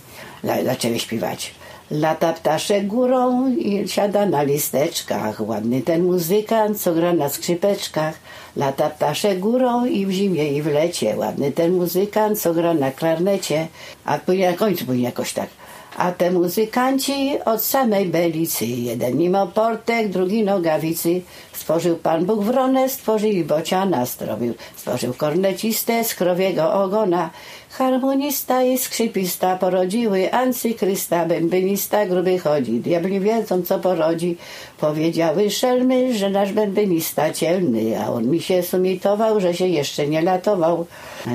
zaczęły 0.65 0.99
śpiewać. 0.99 1.53
Lata 1.91 2.33
ptaszek 2.33 2.87
górą 2.87 3.51
i 3.55 3.87
siada 3.87 4.25
na 4.25 4.41
listeczkach. 4.43 5.41
Ładny 5.47 5.81
ten 5.81 6.03
muzykant, 6.03 6.81
co 6.81 6.93
gra 6.93 7.13
na 7.13 7.29
skrzypeczkach. 7.29 8.15
Lata 8.55 8.89
ptaszek 8.89 9.39
górą 9.39 9.85
i 9.85 10.05
w 10.05 10.11
zimie 10.11 10.53
i 10.53 10.61
w 10.61 10.67
lecie. 10.67 11.17
Ładny 11.17 11.51
ten 11.51 11.71
muzykant, 11.71 12.41
co 12.41 12.53
gra 12.53 12.73
na 12.73 12.91
klarnecie. 12.91 13.67
A 14.05 14.17
później 14.17 14.51
na 14.51 14.57
końcu 14.57 14.85
później 14.85 15.03
jakoś 15.03 15.33
tak. 15.33 15.49
A 15.97 16.11
te 16.11 16.31
muzykanci 16.31 17.37
od 17.45 17.61
samej 17.61 18.05
Belicy, 18.05 18.65
jeden 18.65 19.17
mimo 19.17 19.47
portek, 19.47 20.09
drugi 20.09 20.43
nogawicy. 20.43 21.21
Stworzył 21.53 21.95
Pan 21.95 22.25
Bóg 22.25 22.43
wronę, 22.43 22.89
stworzyli 22.89 23.43
bociana, 23.43 24.05
strobił, 24.05 24.53
stworzył 24.75 25.13
korneciste 25.13 26.03
z 26.03 26.15
krowiego 26.15 26.73
ogona. 26.73 27.29
Harmonista 27.71 28.63
i 28.63 28.77
skrzypista 28.77 29.57
porodziły 29.57 30.33
ancychrysta, 30.33 31.25
bębenista 31.25 32.05
gruby 32.05 32.39
chodzi. 32.39 32.71
Diabli 32.71 33.19
wiedzą, 33.19 33.61
co 33.61 33.79
porodzi. 33.79 34.37
Powiedziały 34.79 35.49
szelmy, 35.49 36.13
że 36.13 36.29
nasz 36.29 36.53
bębenista 36.53 37.33
cielny, 37.33 38.01
a 38.01 38.09
on 38.11 38.27
mi 38.27 38.41
się 38.41 38.63
sumitował, 38.63 39.39
że 39.39 39.53
się 39.53 39.67
jeszcze 39.67 40.07
nie 40.07 40.21
latował. 40.21 40.85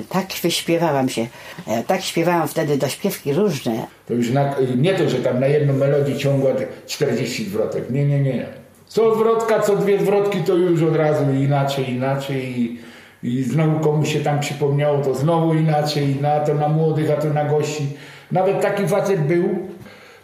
Tak 0.09 0.27
wyśpiewałam 0.43 1.09
się. 1.09 1.27
E, 1.67 1.83
Tak 1.83 2.03
śpiewałam 2.03 2.49
wtedy 2.49 2.77
do 2.77 2.89
śpiewki 2.89 3.33
różne. 3.33 3.87
To 4.09 4.15
już 4.15 4.31
na, 4.31 4.55
nie 4.77 4.95
to, 4.95 5.11
że 5.11 5.17
tam 5.19 5.41
na 5.41 5.47
jedną 5.47 5.73
melodię 5.73 6.17
ciągła 6.17 6.51
40 6.87 7.45
zwrotek. 7.45 7.91
Nie, 7.91 8.05
nie, 8.07 8.21
nie. 8.21 8.47
Co 8.89 9.15
zwrotka, 9.15 9.61
co 9.61 9.77
dwie 9.77 9.99
zwrotki, 10.01 10.39
to 10.39 10.55
już 10.55 10.83
od 10.83 10.97
razu 10.97 11.25
inaczej, 11.33 11.91
inaczej. 11.91 12.79
I, 13.23 13.43
znowu 13.43 13.81
komuś 13.81 14.13
się 14.13 14.21
tam 14.21 14.41
przypomniało, 14.41 14.99
to 14.99 15.15
znowu 15.15 15.55
inaczej. 15.55 16.17
Na 16.21 16.41
to 16.41 16.55
na 16.55 16.69
młodych, 16.69 17.11
a 17.11 17.17
to 17.17 17.29
na 17.29 17.45
gości. 17.45 17.89
Nawet 18.33 18.61
taki 18.61 18.89
facet 18.89 19.21
był, 19.21 19.69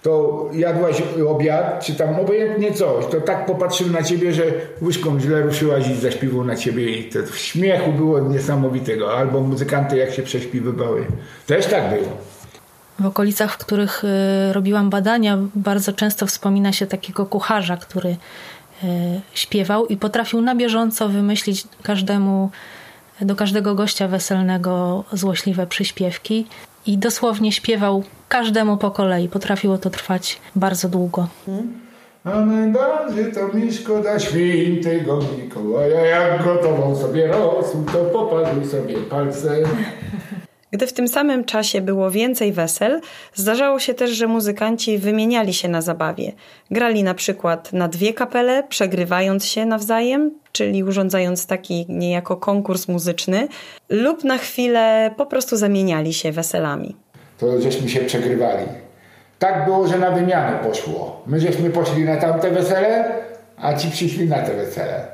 to 0.03 0.49
jadłaś 0.53 1.03
obiad, 1.29 1.85
czy 1.85 1.95
tam 1.95 2.21
obojętnie 2.21 2.73
coś, 2.73 3.07
to 3.07 3.21
tak 3.21 3.47
popatrzył 3.47 3.91
na 3.91 4.03
ciebie, 4.03 4.33
że 4.33 4.43
łyżką 4.83 5.21
źle 5.21 5.43
ruszyłaś 5.43 5.89
i 5.89 5.95
zaśpiewał 5.95 6.45
na 6.45 6.57
ciebie 6.57 6.99
i 6.99 7.05
to 7.05 7.19
w 7.23 7.39
śmiechu 7.39 7.93
było 7.93 8.21
niesamowitego. 8.21 9.17
Albo 9.19 9.41
muzykanty 9.41 9.97
jak 9.97 10.13
się 10.13 10.23
prześpiwywały. 10.23 11.07
Też 11.47 11.67
tak 11.67 11.91
było. 11.91 12.09
W 13.01 13.07
okolicach, 13.07 13.53
w 13.53 13.59
których 13.59 14.05
y, 14.05 14.53
robiłam 14.53 14.91
badania, 14.91 15.39
bardzo 15.55 15.93
często 15.93 16.27
wspomina 16.27 16.73
się 16.73 16.87
takiego 16.87 17.27
kucharza, 17.27 17.77
który 17.77 18.09
y, 18.09 18.17
śpiewał 19.35 19.87
i 19.87 19.97
potrafił 19.97 20.41
na 20.41 20.55
bieżąco 20.55 21.09
wymyślić 21.09 21.65
każdemu, 21.83 22.51
do 23.21 23.37
każdego 23.37 23.75
gościa 23.75 24.09
weselnego 24.09 25.05
złośliwe 25.13 25.67
przyśpiewki 25.67 26.47
i 26.87 26.99
dosłownie 26.99 27.53
śpiewał 27.53 28.05
każdemu 28.29 28.77
po 28.77 28.91
kolei. 28.91 29.29
Potrafiło 29.29 29.79
to 29.79 29.91
trwać 29.91 30.41
bardzo 30.57 30.89
długo. 30.89 31.29
Amen, 32.25 32.77
że 33.17 33.25
to 33.25 33.57
mi 33.57 33.73
szkoda 33.73 34.19
świętego 34.19 35.19
Mikołaja, 35.39 36.07
jak 36.07 36.45
gotował 36.45 36.97
sobie 36.97 37.27
rosół, 37.27 37.85
to 37.93 38.05
popadły 38.05 38.67
sobie 38.67 38.95
palce. 38.95 39.63
Gdy 40.73 40.87
w 40.87 40.93
tym 40.93 41.09
samym 41.09 41.45
czasie 41.45 41.81
było 41.81 42.11
więcej 42.11 42.53
wesel, 42.53 43.01
zdarzało 43.35 43.79
się 43.79 43.95
też, 43.95 44.11
że 44.11 44.27
muzykanci 44.27 44.99
wymieniali 44.99 45.55
się 45.55 45.69
na 45.69 45.83
zabawie. 45.83 46.33
Grali 46.71 47.03
na 47.03 47.15
przykład 47.15 47.73
na 47.73 47.89
dwie 47.89 48.15
kapele, 48.15 48.63
przegrywając 48.69 49.47
się 49.47 49.67
nawzajem, 49.67 50.31
czyli 50.53 50.85
urządzając 50.85 51.47
taki 51.47 51.87
niejako 51.89 52.37
konkurs 52.37 52.89
muzyczny, 52.89 53.49
lub 53.89 54.25
na 54.25 54.39
chwilę 54.39 55.11
po 55.17 55.27
prostu 55.27 55.57
zamieniali 55.57 56.15
się 56.15 56.33
weselami. 56.33 56.97
To 57.39 57.61
żeśmy 57.61 57.89
się 57.89 58.01
przegrywali. 58.01 58.67
Tak 59.39 59.65
było, 59.65 59.89
że 59.89 59.99
na 59.99 60.11
wymianę 60.11 60.59
poszło. 60.59 61.23
My 61.27 61.41
żeśmy 61.41 61.71
poszli 61.71 62.05
na 62.05 62.17
tamte 62.17 62.51
wesele, 62.51 63.13
a 63.57 63.75
ci 63.75 63.91
przyszli 63.91 64.29
na 64.29 64.39
te 64.39 64.55
wesele. 64.55 65.07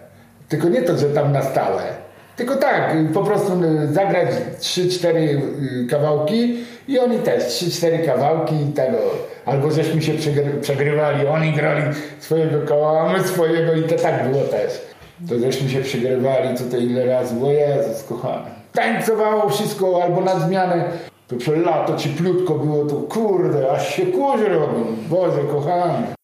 Tylko 0.49 0.69
nie 0.69 0.83
to, 0.83 0.99
że 0.99 1.07
tam 1.07 1.33
na 1.33 1.43
stałe. 1.43 2.08
Tylko 2.39 2.57
tak, 2.57 2.97
po 3.15 3.23
prostu 3.23 3.53
y, 3.65 3.87
zagrać 3.93 4.29
3-4 4.61 5.07
y, 5.17 5.87
kawałki 5.91 6.57
i 6.89 6.99
oni 6.99 7.19
też 7.19 7.45
3-4 7.45 8.07
kawałki 8.07 8.55
tego. 8.75 8.99
Albo 9.47 9.71
żeśmy 9.71 10.03
się 10.03 10.13
przegry- 10.13 10.61
przegrywali, 10.61 11.27
oni 11.27 11.53
grali 11.53 11.83
swojego 12.19 12.67
koła, 12.67 13.01
a 13.01 13.13
my 13.13 13.25
swojego 13.25 13.73
i 13.75 13.83
to 13.83 13.95
tak 13.97 14.29
było 14.29 14.43
też. 14.45 14.81
To 15.29 15.39
żeśmy 15.39 15.69
się 15.69 15.81
przegrywali 15.81 16.59
tutaj 16.59 16.83
ile 16.83 17.07
razy, 17.07 17.35
o 17.47 17.51
Jezus 17.51 18.03
kochany. 18.03 18.51
Tańcowało 18.73 19.49
wszystko 19.49 20.03
albo 20.03 20.21
na 20.21 20.41
zmianę. 20.41 20.85
To 21.29 21.37
przez 21.37 21.65
lato 21.67 21.97
cieplutko 21.97 22.55
było, 22.55 22.85
to 22.85 22.95
kurde, 22.97 23.71
aż 23.71 23.95
się 23.95 24.07
kurz 24.07 24.41
robił. 24.41 24.87
Boże 25.09 25.41
kochany. 25.51 26.18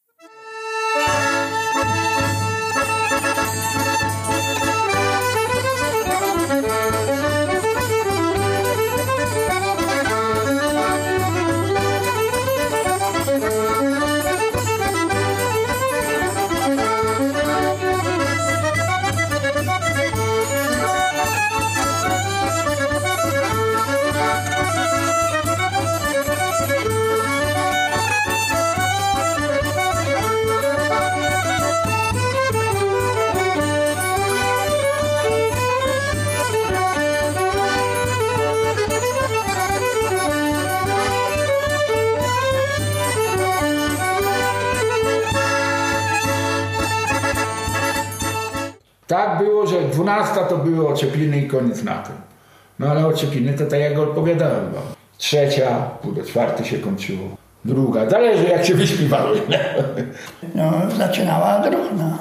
Tak 49.15 49.39
było, 49.39 49.67
że 49.67 49.81
12 49.81 50.35
to 50.49 50.59
były 50.59 50.89
ociepliny 50.89 51.39
i 51.39 51.49
koniec 51.49 51.83
na 51.83 51.95
tym. 51.95 52.15
No 52.79 52.87
ale 52.87 53.07
ociepliny 53.07 53.55
to 53.55 53.67
tak 53.67 53.81
jak 53.81 53.99
odpowiadałem 53.99 54.73
wam. 54.73 54.83
Trzecia, 55.19 55.81
pół 56.03 56.13
do 56.13 56.23
czwarty 56.23 56.65
się 56.65 56.79
kończyło. 56.79 57.29
Druga, 57.65 58.11
zależy 58.11 58.45
jak 58.45 58.65
się 58.65 58.75
wyśpiewały. 58.75 59.41
No, 60.55 60.73
zaczynała 60.99 61.59
druhna. 61.59 62.19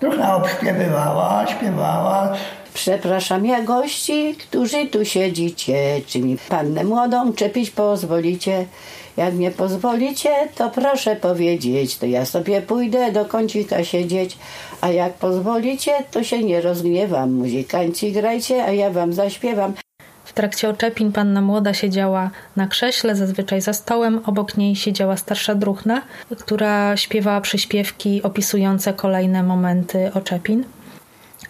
Druhna 0.00 0.36
obśpiewywała, 0.36 1.46
śpiewała. 1.46 2.32
Przepraszam 2.74 3.46
ja 3.46 3.62
gości, 3.62 4.36
którzy 4.38 4.86
tu 4.86 5.04
siedzicie, 5.04 6.00
czy 6.06 6.18
mi 6.18 6.36
pannę 6.48 6.84
młodą 6.84 7.32
czepić 7.32 7.70
pozwolicie? 7.70 8.66
Jak 9.16 9.34
nie 9.34 9.50
pozwolicie, 9.50 10.30
to 10.54 10.70
proszę 10.70 11.16
powiedzieć, 11.16 11.98
to 11.98 12.06
ja 12.06 12.24
sobie 12.24 12.62
pójdę 12.62 13.12
do 13.12 13.24
kącika 13.24 13.84
siedzieć, 13.84 14.38
a 14.80 14.90
jak 14.90 15.12
pozwolicie, 15.12 15.92
to 16.10 16.24
się 16.24 16.44
nie 16.44 16.60
rozgniewam. 16.60 17.32
Muzykanci 17.32 18.12
grajcie, 18.12 18.64
a 18.64 18.70
ja 18.70 18.90
wam 18.90 19.12
zaśpiewam. 19.12 19.74
W 20.24 20.32
trakcie 20.32 20.68
oczepin 20.68 21.12
panna 21.12 21.40
młoda 21.40 21.74
siedziała 21.74 22.30
na 22.56 22.66
krześle, 22.66 23.16
zazwyczaj 23.16 23.60
za 23.60 23.72
stołem. 23.72 24.20
Obok 24.26 24.56
niej 24.56 24.76
siedziała 24.76 25.16
starsza 25.16 25.54
druhna, 25.54 26.02
która 26.38 26.96
śpiewała 26.96 27.40
przyśpiewki 27.40 28.22
opisujące 28.22 28.92
kolejne 28.92 29.42
momenty 29.42 30.10
oczepin. 30.14 30.64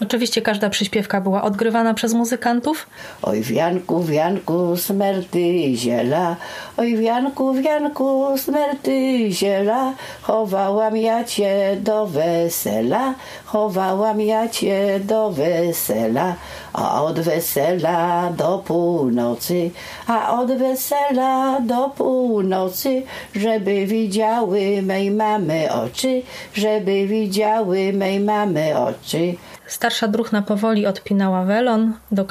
Oczywiście 0.03 0.43
każda 0.43 0.71
przyśpiewka 0.71 1.21
była 1.21 1.43
odgrywana 1.43 1.95
przez 1.95 2.15
muzykantów. 2.15 2.87
Oj 3.23 3.41
wianku, 3.41 4.05
wianku, 4.05 4.77
smerty 4.77 5.77
ziela, 5.77 6.37
oj 6.77 6.97
wianku, 6.97 7.55
wianku, 7.55 8.39
smerty 8.39 9.31
ziela, 9.31 9.95
chowałam 10.23 10.97
ja 10.97 11.25
cię 11.25 11.77
do 11.81 12.07
wesela, 12.07 13.15
chowałam 13.45 14.21
ja 14.21 14.49
cię 14.49 15.01
do 15.05 15.31
wesela, 15.31 16.35
a 16.73 17.03
od 17.03 17.21
wesela 17.21 18.31
do 18.31 18.59
północy, 18.59 19.71
a 20.07 20.41
od 20.41 20.53
wesela 20.53 21.61
do 21.61 21.89
północy, 21.89 23.03
żeby 23.35 23.87
widziały 23.87 24.83
mej 24.83 25.11
mamy 25.11 25.73
oczy, 25.73 26.23
żeby 26.55 27.07
widziały 27.07 27.93
mej 27.93 28.21
mamy 28.21 28.79
oczy. 28.79 29.35
Starsza 29.73 30.09
druhna 30.09 30.43
powoli 30.43 30.87
odpinała 30.87 31.45
welon, 31.45 31.93
do, 32.11 32.25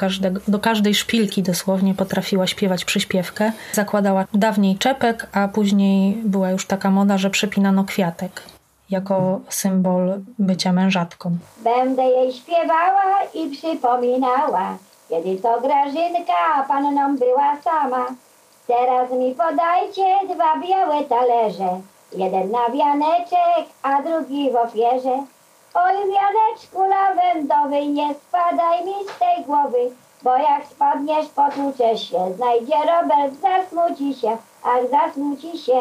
do 0.48 0.58
każdej 0.58 0.94
szpilki 0.94 1.42
dosłownie 1.42 1.94
potrafiła 1.94 2.46
śpiewać 2.46 2.84
przyśpiewkę. 2.84 3.52
Zakładała 3.72 4.24
dawniej 4.34 4.78
czepek, 4.78 5.26
a 5.32 5.48
później 5.48 6.22
była 6.24 6.50
już 6.50 6.66
taka 6.66 6.90
moda, 6.90 7.18
że 7.18 7.30
przypinano 7.30 7.84
kwiatek 7.84 8.42
jako 8.90 9.40
symbol 9.48 10.20
bycia 10.38 10.72
mężatką. 10.72 11.36
Będę 11.64 12.02
jej 12.02 12.32
śpiewała 12.32 13.22
i 13.34 13.50
przypominała, 13.50 14.76
kiedy 15.08 15.36
to 15.36 15.60
Grażynka 15.60 16.64
panną 16.68 17.16
była 17.16 17.56
sama. 17.64 18.06
Teraz 18.66 19.10
mi 19.10 19.34
podajcie 19.34 20.34
dwa 20.34 20.68
białe 20.68 21.04
talerze, 21.04 21.80
jeden 22.16 22.50
na 22.50 22.68
wianeczek, 22.74 23.64
a 23.82 24.02
drugi 24.02 24.50
w 24.50 24.56
ofierze. 24.56 25.22
Oj, 25.74 25.94
wianeczku 25.94 26.82
lawendowy, 26.88 27.86
nie 27.86 28.14
spadaj 28.14 28.84
mi 28.84 28.94
z 29.04 29.18
tej 29.18 29.44
głowy, 29.44 29.90
bo 30.22 30.36
jak 30.36 30.66
spadniesz, 30.66 31.28
potłuczesz 31.28 32.10
się. 32.10 32.32
Znajdzie 32.36 32.74
Robert, 32.76 33.34
zasmuci 33.40 34.14
się, 34.14 34.36
ach, 34.64 34.90
zasmuci 34.90 35.58
się. 35.58 35.80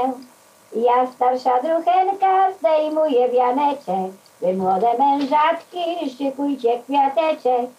Ja 0.75 1.07
starsza 1.07 1.61
druchenka 1.61 2.51
zdejmuję 2.51 3.29
wianeczek, 3.29 4.11
wy 4.41 4.53
młode 4.53 4.97
mężatki 4.99 6.09
szykujcie 6.17 6.79
kwiateczek. 6.79 7.69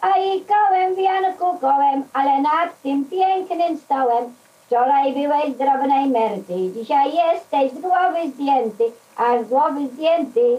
A 0.00 0.18
i 0.18 0.44
kołem 0.44 0.94
wianku 0.94 1.58
kołem, 1.60 2.04
ale 2.12 2.40
nad 2.40 2.82
tym 2.82 3.04
pięknym 3.04 3.78
stołem 3.78 4.34
Wczoraj 4.68 5.12
byłeś 5.12 5.54
z 5.54 5.58
drobnej 5.58 6.06
merty, 6.08 6.54
dzisiaj 6.74 7.12
jesteś 7.14 7.72
z 7.72 7.80
głowy 7.80 8.30
zdjęty, 8.34 8.84
a 9.16 9.42
z 9.42 9.48
głowy 9.48 9.86
zdjęty. 9.86 10.58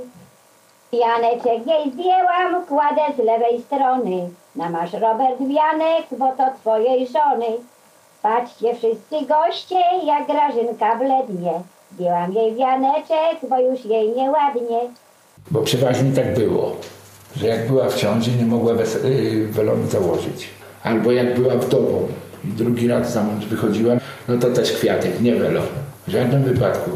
Janeczek 0.93 1.67
jej 1.67 1.91
zdjęłam, 1.93 2.65
kładę 2.67 3.01
z 3.15 3.17
lewej 3.17 3.61
strony. 3.61 4.29
Na 4.55 4.69
masz 4.69 4.93
Robert 4.93 5.39
wianek, 5.39 6.05
bo 6.11 6.31
to 6.37 6.43
twojej 6.61 7.07
żony. 7.07 7.45
Patrzcie 8.21 8.75
wszyscy 8.75 9.15
goście, 9.27 9.75
jak 10.05 10.27
Grażynka 10.27 10.95
blednie. 10.95 11.51
Zdjęłam 11.93 12.33
jej 12.33 12.55
wianeczek, 12.55 13.49
bo 13.49 13.59
już 13.59 13.85
jej 13.85 14.09
nieładnie. 14.09 14.79
Bo 15.51 15.61
przeważnie 15.61 16.11
tak 16.11 16.33
było, 16.33 16.71
że 17.35 17.47
jak 17.47 17.67
była 17.67 17.89
w 17.89 17.95
ciąży, 17.95 18.31
nie 18.31 18.45
mogła 18.45 18.73
wes- 18.73 19.03
yy, 19.05 19.47
welonu 19.47 19.87
założyć. 19.87 20.49
Albo 20.83 21.11
jak 21.11 21.39
była 21.39 21.55
wdową 21.55 22.07
i 22.45 22.47
drugi 22.47 22.87
raz 22.87 23.11
za 23.13 23.23
mąż 23.23 23.45
wychodziła, 23.45 23.93
no 24.27 24.37
to 24.37 24.49
też 24.49 24.71
kwiatek, 24.71 25.21
nie 25.21 25.35
welon. 25.35 25.63
W 26.07 26.11
żadnym 26.11 26.43
wypadku. 26.43 26.91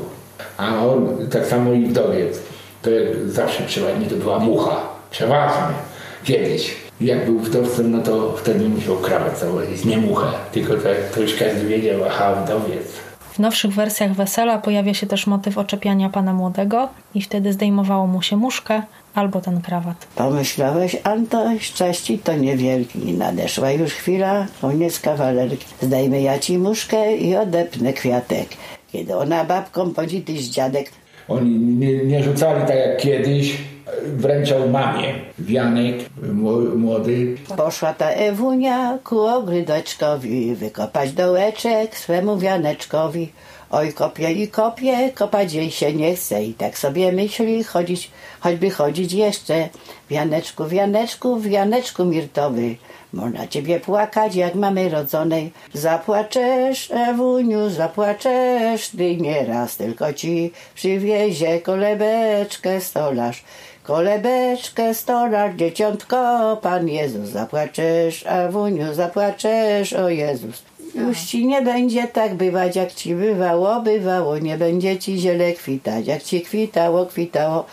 A 0.57 0.85
on, 0.85 1.17
tak 1.31 1.45
samo 1.45 1.71
i 1.73 1.85
wdowiec, 1.85 2.39
to 2.83 2.89
jak 2.89 3.15
zawsze 3.27 3.63
przeważnie 3.63 4.05
to 4.05 4.15
była 4.15 4.39
mucha. 4.39 4.81
Przeważnie. 5.11 5.75
Kiedyś. 6.23 6.75
Jak 7.01 7.25
był 7.25 7.39
wdowcem, 7.39 7.91
no 7.91 8.03
to 8.03 8.33
wtedy 8.37 8.69
musiał 8.69 8.95
krawat 8.95 9.39
założyć, 9.39 9.85
nie 9.85 9.97
muchę. 9.97 10.25
Tylko 10.51 10.73
to, 10.73 10.89
to 11.15 11.21
już 11.21 11.35
każdy 11.35 11.65
wiedział, 11.67 11.99
aha, 12.07 12.35
wdowiec. 12.45 12.87
W 13.33 13.39
nowszych 13.39 13.73
wersjach 13.73 14.13
wesela 14.13 14.57
pojawia 14.57 14.93
się 14.93 15.07
też 15.07 15.27
motyw 15.27 15.57
oczepiania 15.57 16.09
pana 16.09 16.33
młodego 16.33 16.89
i 17.15 17.21
wtedy 17.21 17.53
zdejmowało 17.53 18.07
mu 18.07 18.21
się 18.21 18.37
muszkę 18.37 18.81
albo 19.15 19.41
ten 19.41 19.61
krawat. 19.61 20.07
Pomyślałeś, 20.15 20.97
Anto, 21.03 21.45
szczęści 21.59 22.19
to 22.19 22.33
niewielki. 22.33 22.99
Nadeszła 22.99 23.71
już 23.71 23.91
chwila, 23.93 24.47
koniec 24.61 24.99
kawalerki. 24.99 25.65
Zdejmę 25.81 26.21
ja 26.21 26.39
ci 26.39 26.57
muszkę 26.57 27.15
i 27.15 27.35
odepnę 27.35 27.93
kwiatek. 27.93 28.47
Kiedy 28.91 29.15
ona 29.15 29.45
babką 29.45 29.91
podzityś 29.93 30.41
dziadek, 30.41 30.91
Oni 31.33 31.49
nie, 31.59 31.97
nie 32.05 32.23
rzucali 32.23 32.61
tak 32.67 32.75
jak 32.77 32.97
kiedyś, 32.97 33.57
wręczał 34.05 34.69
mamie. 34.69 35.13
Wianek, 35.39 35.95
mło- 36.33 36.75
młody, 36.75 37.35
Poszła 37.57 37.93
ta 37.93 38.09
Ewunia 38.09 38.97
ku 39.03 39.19
ogródeczkowi, 39.19 40.55
wykopać 40.55 41.11
dołeczek 41.11 41.97
swemu 41.97 42.37
wianeczkowi. 42.37 43.31
Oj, 43.71 43.93
kopie 43.93 44.31
i 44.31 44.47
kopie, 44.47 45.09
kopać 45.15 45.53
jej 45.53 45.71
się 45.71 45.93
nie 45.93 46.15
chce 46.15 46.43
i 46.43 46.53
tak 46.53 46.77
sobie 46.77 47.11
myśli 47.11 47.63
chodzić, 47.63 48.11
choćby 48.39 48.69
chodzić 48.69 49.13
jeszcze. 49.13 49.69
Wianeczku, 50.09 50.67
wianeczku, 50.67 51.39
wianeczku 51.39 52.05
mirtowy, 52.05 52.75
można 53.13 53.47
ciebie 53.47 53.79
płakać 53.79 54.35
jak 54.35 54.55
mamy 54.55 54.89
rodzonej. 54.89 55.51
Zapłaczesz, 55.73 56.91
Ewuniu, 56.91 57.69
zapłaczesz, 57.69 58.89
ty 58.89 59.17
nieraz 59.17 59.77
tylko 59.77 60.13
ci 60.13 60.51
przywiezie 60.75 61.61
kolebeczkę 61.61 62.81
stolarz. 62.81 63.43
Kolebeczkę 63.83 64.93
stolarz, 64.93 65.55
dzieciątko, 65.55 66.17
Pan 66.61 66.87
Jezus, 66.87 67.29
zapłaczesz, 67.29 68.25
Ewuniu, 68.27 68.93
zapłaczesz, 68.93 69.93
o 69.93 70.09
Jezus. 70.09 70.63
Już 70.95 71.19
ci 71.21 71.47
nie 71.47 71.61
będzie 71.61 72.07
tak 72.07 72.33
bywać, 72.33 72.75
jak 72.75 72.93
ci 72.93 73.15
bywało, 73.15 73.81
bywało, 73.81 74.37
nie 74.37 74.57
będzie 74.57 74.97
ci 74.97 75.19
ziele 75.19 75.53
kwitać, 75.53 76.07
jak 76.07 76.23
ci 76.23 76.41
kwitało, 76.41 77.05
kwitało. 77.05 77.65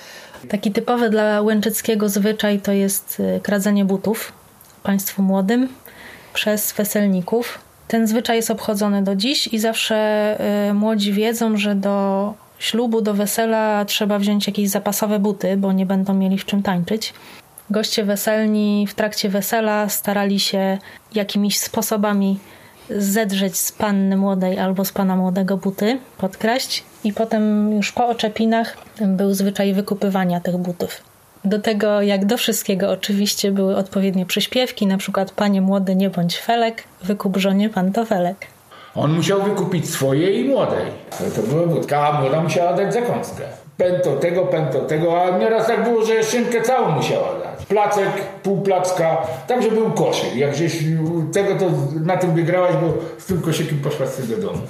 Taki 0.48 0.72
typowy 0.72 1.11
dla 1.11 1.42
Łęczyckiego 1.42 2.09
zwyczaj 2.09 2.61
to 2.61 2.72
jest 2.72 3.20
y, 3.20 3.40
kradzenie 3.42 3.85
butów 3.85 4.33
państwu 4.83 5.23
młodym 5.23 5.69
przez 6.33 6.73
weselników. 6.73 7.59
Ten 7.88 8.07
zwyczaj 8.07 8.37
jest 8.37 8.51
obchodzony 8.51 9.03
do 9.03 9.16
dziś 9.16 9.47
i 9.47 9.59
zawsze 9.59 10.37
y, 10.71 10.75
młodzi 10.75 11.12
wiedzą, 11.12 11.57
że 11.57 11.75
do 11.75 12.35
ślubu, 12.59 13.01
do 13.01 13.14
wesela 13.14 13.85
trzeba 13.85 14.19
wziąć 14.19 14.47
jakieś 14.47 14.69
zapasowe 14.69 15.19
buty, 15.19 15.57
bo 15.57 15.73
nie 15.73 15.87
będą 15.87 16.14
mieli 16.14 16.38
w 16.38 16.45
czym 16.45 16.62
tańczyć. 16.62 17.14
Goście 17.71 18.05
weselni 18.05 18.87
w 18.87 18.95
trakcie 18.95 19.29
wesela 19.29 19.88
starali 19.88 20.40
się 20.40 20.79
jakimiś 21.14 21.59
sposobami 21.59 22.38
zedrzeć 22.90 23.57
z 23.57 23.73
panny 23.73 24.16
młodej 24.16 24.59
albo 24.59 24.85
z 24.85 24.93
pana 24.93 25.16
młodego 25.16 25.57
buty, 25.57 25.99
podkraść 26.19 26.85
i 27.05 27.12
potem 27.12 27.73
już 27.73 27.93
po 27.93 28.09
oczepinach 28.09 28.77
był 29.01 29.35
zwyczaj 29.35 29.75
wykupywania 29.75 30.40
tych 30.40 30.57
butów. 30.57 31.10
Do 31.44 31.59
tego, 31.59 32.03
jak 32.03 32.24
do 32.24 32.37
wszystkiego, 32.37 32.90
oczywiście 32.90 33.53
były 33.53 33.76
odpowiednie 33.76 34.26
przyśpiewki, 34.26 34.87
na 34.87 34.98
przykład 34.98 35.31
Panie 35.31 35.61
młody, 35.61 35.96
nie 35.96 36.11
bądź 36.11 36.38
felek, 36.38 36.85
wykup 37.03 37.37
żonie 37.37 37.70
pantofelek. 37.70 38.37
On 38.94 39.12
musiał 39.12 39.42
wykupić 39.42 39.90
swoje 39.90 40.40
i 40.40 40.48
młodej. 40.48 40.87
To, 41.11 41.40
to 41.40 41.48
była 41.48 41.66
wódka, 41.66 42.09
a 42.09 42.20
młoda 42.20 42.42
musiała 42.42 42.72
dać 42.72 42.94
zakąskę. 42.94 43.42
Pęto 43.76 44.16
tego, 44.16 44.46
pęto 44.46 44.81
tego, 44.81 45.22
a 45.22 45.38
nieraz 45.38 45.66
tak 45.66 45.85
było, 45.85 46.05
że 46.05 46.24
szynkę 46.24 46.62
całą 46.62 46.90
musiała 46.90 47.38
dać. 47.38 47.66
Placek, 47.66 48.09
pół 48.42 48.62
placka, 48.62 49.26
tak, 49.46 49.62
że 49.62 49.70
był 49.70 49.90
koszyk. 49.90 50.37
Jak 50.37 50.55
żeś 50.55 50.79
tego, 51.33 51.55
to 51.55 51.66
na 52.05 52.16
tym 52.16 52.35
wygrałaś, 52.35 52.74
bo 52.76 52.92
z 53.18 53.26
tym 53.26 53.42
koszykiem 53.42 53.79
poszłaś 53.79 54.09
do 54.29 54.37
domu. 54.37 54.62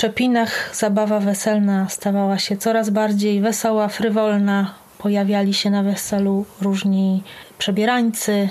Oczepinach 0.00 0.76
zabawa 0.76 1.20
weselna 1.20 1.88
stawała 1.88 2.38
się 2.38 2.56
coraz 2.56 2.90
bardziej 2.90 3.40
wesoła, 3.40 3.88
frywolna. 3.88 4.74
Pojawiali 4.98 5.54
się 5.54 5.70
na 5.70 5.82
weselu 5.82 6.44
różni 6.62 7.22
przebierańcy, 7.58 8.48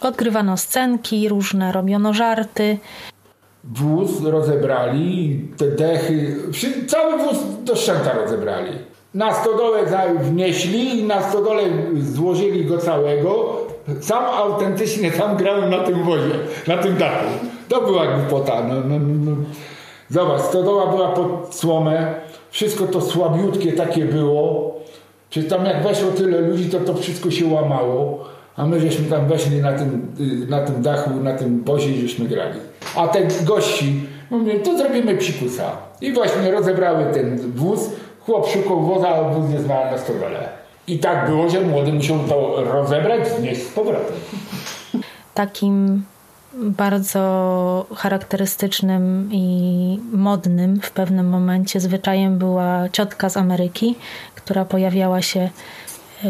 odgrywano 0.00 0.56
scenki, 0.56 1.28
różne 1.28 1.72
robiono 1.72 2.12
żarty. 2.14 2.78
Wóz 3.64 4.22
rozebrali, 4.22 5.40
te 5.56 5.70
dechy, 5.70 6.36
cały 6.86 7.18
wóz 7.18 7.36
do 7.64 7.76
szczęta 7.76 8.12
rozebrali. 8.12 8.72
Na 9.14 9.34
stodole 9.34 9.78
wnieśli 10.20 10.98
i 11.00 11.04
na 11.04 11.22
stodole 11.22 11.62
złożyli 12.00 12.64
go 12.64 12.78
całego. 12.78 13.56
Sam 14.00 14.24
autentycznie 14.24 15.12
sam 15.12 15.36
grałem 15.36 15.70
na 15.70 15.78
tym 15.78 16.04
wozie, 16.04 16.34
na 16.66 16.76
tym 16.76 16.96
dachu. 16.96 17.26
To 17.68 17.80
była 17.80 18.06
głupota. 18.06 18.62
No, 18.68 18.74
no, 18.74 18.98
no, 18.98 19.30
no. 19.30 19.36
Zobacz, 20.12 20.42
stodoła 20.42 20.86
była 20.86 21.08
pod 21.08 21.54
słomę, 21.54 22.14
wszystko 22.50 22.86
to 22.86 23.00
słabiutkie 23.00 23.72
takie 23.72 24.04
było. 24.04 24.74
Czy 25.30 25.44
tam 25.44 25.64
jak 25.64 25.82
weszło 25.82 26.10
tyle 26.10 26.40
ludzi, 26.40 26.70
to 26.70 26.80
to 26.80 26.94
wszystko 26.94 27.30
się 27.30 27.46
łamało. 27.46 28.24
A 28.56 28.66
my 28.66 28.80
żeśmy 28.80 29.04
tam 29.04 29.26
weszli 29.26 29.60
na 29.60 29.72
tym, 29.72 30.14
y, 30.20 30.50
na 30.50 30.60
tym 30.60 30.82
dachu, 30.82 31.10
na 31.10 31.34
tym 31.34 31.64
wozie 31.64 31.90
i 31.90 32.08
żeśmy 32.08 32.28
grali. 32.28 32.58
A 32.96 33.08
te 33.08 33.28
gości, 33.44 34.00
mówię, 34.30 34.60
to 34.60 34.78
zrobimy 34.78 35.16
psikusa. 35.16 35.76
I 36.00 36.12
właśnie 36.12 36.50
rozebrały 36.50 37.04
ten 37.14 37.52
wóz, 37.54 37.90
chłop 38.20 38.48
szukał 38.48 38.80
woza, 38.80 39.08
a 39.08 39.22
wóz 39.22 39.50
nie 39.50 39.60
znał 39.60 39.84
na 39.84 39.98
stodole. 39.98 40.48
I 40.86 40.98
tak 40.98 41.30
było, 41.30 41.48
że 41.48 41.60
młody 41.60 41.92
musiał 41.92 42.18
to 42.28 42.64
rozebrać, 42.64 43.28
znieść 43.28 43.62
z 43.62 43.72
powrotem. 43.72 44.16
Takim 45.34 46.02
bardzo 46.54 47.86
charakterystycznym 47.94 49.28
i 49.32 49.98
modnym 50.12 50.80
w 50.80 50.90
pewnym 50.90 51.28
momencie 51.28 51.80
zwyczajem 51.80 52.38
była 52.38 52.88
ciotka 52.88 53.28
z 53.28 53.36
Ameryki, 53.36 53.94
która 54.34 54.64
pojawiała 54.64 55.22
się 55.22 55.50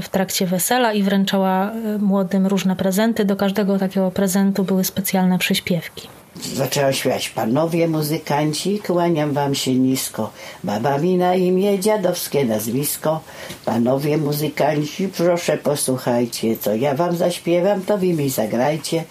w 0.03 0.09
trakcie 0.09 0.47
wesela 0.47 0.93
i 0.93 1.03
wręczała 1.03 1.71
e, 1.71 1.99
młodym 1.99 2.47
różne 2.47 2.77
prezenty. 2.77 3.25
Do 3.25 3.37
każdego 3.37 3.79
takiego 3.79 4.11
prezentu 4.11 4.65
były 4.65 4.85
specjalne 4.85 5.39
przyśpiewki. 5.39 6.09
Zaczęła 6.55 6.93
śpiewać 6.93 7.29
Panowie 7.29 7.89
muzykanci, 7.89 8.79
kłaniam 8.79 9.33
wam 9.33 9.55
się 9.55 9.75
nisko 9.75 10.31
Baba 10.65 10.99
mi 10.99 11.17
na 11.17 11.35
imię, 11.35 11.79
dziadowskie 11.79 12.45
nazwisko 12.45 13.21
Panowie 13.65 14.19
muzykanci, 14.19 15.09
proszę 15.09 15.59
posłuchajcie 15.59 16.57
Co 16.57 16.75
ja 16.75 16.95
wam 16.95 17.17
zaśpiewam, 17.17 17.81
to 17.81 17.99
wy 17.99 18.07
mi 18.07 18.31
zagrajcie 18.31 19.05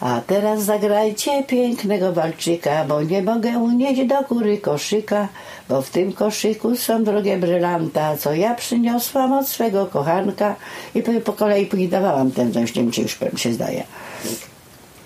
a 0.00 0.20
teraz 0.26 0.62
zagrajcie 0.62 1.44
pięknego 1.44 2.12
walczyka, 2.12 2.84
bo 2.84 3.02
nie 3.02 3.22
mogę 3.22 3.58
unieść 3.58 4.04
do 4.04 4.22
góry 4.22 4.58
koszyka, 4.58 5.28
bo 5.68 5.82
w 5.82 5.90
tym 5.90 6.12
koszyku 6.12 6.76
są 6.76 7.04
drogie 7.04 7.36
brylanta, 7.36 8.16
co 8.16 8.34
ja 8.34 8.54
przyniosłam 8.54 9.32
od 9.32 9.48
swego 9.48 9.86
kochanka 9.86 10.56
i 10.94 11.02
po, 11.02 11.32
kolei 11.32 11.88
dawałam 11.88 12.30
ten, 12.30 12.52
coś, 12.52 12.74
nie 12.74 12.82
wiem, 12.82 12.90
czy 12.90 13.00
już 13.00 13.18
się 13.36 13.52
zdaje. 13.52 13.84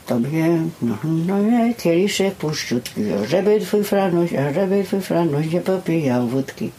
Tobie, 0.06 0.58
no, 0.82 0.96
no 1.04 1.38
nie, 1.38 1.74
kieliszek 1.74 2.34
puściutki, 2.34 3.00
żeby 3.28 3.60
twój 3.60 3.84
franuś, 3.84 4.30
żeby 4.54 4.84
twój 4.84 5.00
franuś 5.00 5.52
nie 5.52 5.60
popijał 5.60 6.26
wódki. 6.26 6.70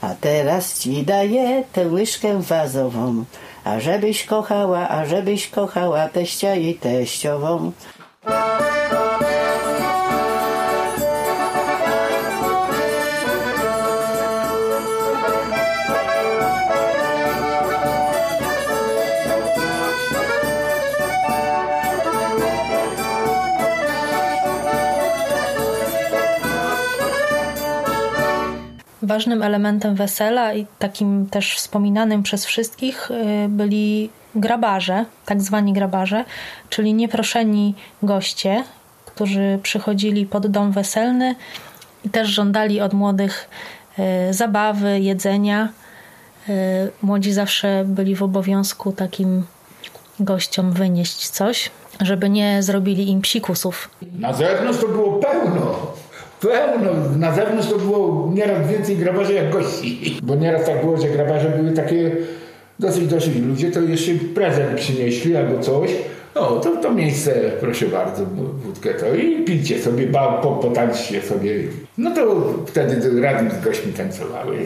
A 0.00 0.14
teraz 0.14 0.78
ci 0.78 1.02
daję 1.02 1.64
tę 1.72 1.88
łyżkę 1.88 2.42
wazową, 2.42 3.24
a 3.66 3.80
żebyś 3.80 4.24
kochała, 4.24 4.88
a 4.88 5.04
żebyś 5.04 5.50
kochała 5.50 6.08
teścia 6.08 6.54
i 6.54 6.74
teściową. 6.74 7.72
Ważnym 29.06 29.42
elementem 29.42 29.94
wesela 29.94 30.54
i 30.54 30.66
takim 30.78 31.26
też 31.26 31.56
wspominanym 31.56 32.22
przez 32.22 32.46
wszystkich 32.46 33.10
y, 33.10 33.48
byli 33.48 34.10
grabarze, 34.34 35.04
tak 35.26 35.42
zwani 35.42 35.72
grabarze, 35.72 36.24
czyli 36.70 36.94
nieproszeni 36.94 37.74
goście, 38.02 38.64
którzy 39.04 39.58
przychodzili 39.62 40.26
pod 40.26 40.46
dom 40.46 40.72
weselny 40.72 41.34
i 42.04 42.10
też 42.10 42.28
żądali 42.28 42.80
od 42.80 42.92
młodych 42.92 43.48
y, 43.98 44.34
zabawy, 44.34 45.00
jedzenia. 45.00 45.68
Y, 46.48 46.52
Młodzi 47.02 47.32
zawsze 47.32 47.84
byli 47.84 48.16
w 48.16 48.22
obowiązku 48.22 48.92
takim 48.92 49.46
gościom 50.20 50.72
wynieść 50.72 51.28
coś, 51.28 51.70
żeby 52.00 52.30
nie 52.30 52.62
zrobili 52.62 53.10
im 53.10 53.20
psikusów. 53.20 53.90
Na 54.18 54.32
zewnątrz 54.32 54.80
to 54.80 54.88
było 54.88 55.12
pełno. 55.18 55.76
Pełno. 56.48 56.90
Na 57.18 57.34
zewnątrz 57.34 57.68
to 57.68 57.78
było 57.78 58.30
nieraz 58.34 58.68
więcej 58.68 58.96
grabarzy 58.96 59.34
jak 59.34 59.50
gości. 59.50 60.18
Bo 60.22 60.34
nieraz 60.34 60.66
tak 60.66 60.80
było, 60.80 60.96
że 60.96 61.08
grabarze 61.08 61.48
były 61.48 61.72
takie 61.72 62.10
dosyć 62.78 63.06
dosyć 63.06 63.36
ludzie, 63.36 63.70
to 63.70 63.80
jeszcze 63.80 64.12
prezent 64.34 64.76
przynieśli 64.76 65.36
albo 65.36 65.58
coś. 65.58 65.90
O, 66.34 66.60
to, 66.60 66.76
to 66.76 66.92
miejsce, 66.92 67.32
proszę 67.60 67.86
bardzo, 67.86 68.24
wódkę 68.64 68.94
to 68.94 69.14
i 69.14 69.44
pijcie 69.44 69.78
sobie, 69.78 70.06
ba, 70.06 70.32
po, 70.32 70.50
potańczcie 70.50 71.22
sobie. 71.22 71.54
No 71.98 72.14
to 72.14 72.44
wtedy 72.66 73.20
razem 73.20 73.50
z 73.50 73.64
gośćmi 73.64 73.92
tańcowały. 73.92 74.56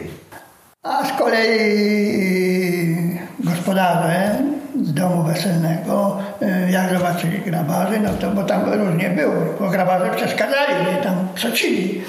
A 0.83 1.05
z 1.05 1.17
kolei 1.17 2.95
gospodarze 3.39 4.50
domu 4.93 5.23
weselnego, 5.23 6.17
y, 6.41 6.71
jak 6.71 6.93
zobaczyli 6.93 7.39
grabarzy, 7.39 7.99
no 7.99 8.09
to 8.13 8.31
bo 8.31 8.43
tam 8.43 8.73
różnie 8.73 9.09
było, 9.09 9.33
bo 9.59 9.69
grabarze 9.69 10.09
przeszkadzali, 10.15 10.73
że 10.85 11.03
tam 11.03 11.27
przecili. 11.35 12.01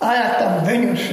A 0.00 0.14
jak 0.14 0.38
tam 0.38 0.64
wyniósł, 0.64 1.12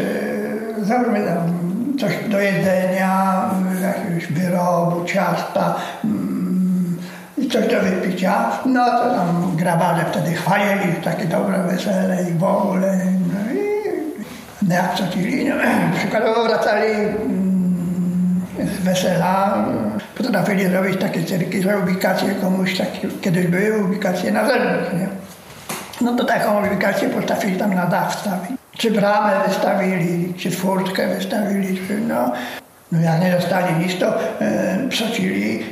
y, 0.80 0.86
załóżmy 0.86 1.26
tam 1.26 1.60
coś 2.00 2.30
do 2.30 2.40
jedzenia, 2.40 3.46
y, 3.80 3.82
jakiegoś 3.82 4.28
wyrobu, 4.28 5.06
ciasta, 5.06 5.76
mm, 6.04 6.98
i 7.38 7.50
coś 7.50 7.68
do 7.68 7.80
wypicia, 7.82 8.52
no 8.66 8.86
to 8.86 9.16
tam 9.16 9.56
grabarze 9.56 10.06
wtedy 10.12 10.32
chwalili 10.34 10.94
takie 11.04 11.26
dobre 11.26 11.64
wesele 11.64 12.24
i 12.32 12.34
w 12.34 12.44
ogóle. 12.44 12.98
No 13.34 13.54
i 13.54 13.62
no 14.62 14.76
jak 14.76 14.96
cocili, 14.96 15.50
no, 15.50 15.56
przykładowo 15.98 16.44
wracali 16.44 16.92
mm, 16.92 17.41
z 18.60 18.84
wesela, 18.84 19.66
potrafili 20.18 20.68
zrobić 20.68 21.02
takie 21.02 21.24
cyrki, 21.24 21.62
że 21.62 21.78
ubikacje 21.78 22.36
komuś, 22.36 22.78
takie, 22.78 23.08
kiedyś 23.22 23.48
były 23.48 23.84
ubikacje 23.84 24.32
na 24.32 24.48
zewnątrz, 24.48 24.94
nie? 24.94 25.08
No 26.02 26.16
to 26.16 26.26
taką 26.26 26.68
ubikację 26.68 27.10
postawili 27.10 27.60
tam 27.60 27.74
na 27.74 27.86
dach 27.86 28.16
wstawić. 28.16 28.52
Czy 28.78 28.92
bramę 28.92 29.32
wystawili, 29.48 30.34
czy 30.34 30.52
furtkę 30.52 31.08
wystawili, 31.08 31.80
czy 31.88 31.98
no, 31.98 32.32
no 32.92 33.02
jak 33.02 33.22
nie 33.22 33.32
dostali 33.32 33.76
nic, 33.76 34.00
to 34.00 34.14
e, 34.42 34.78
przocili. 34.90 35.66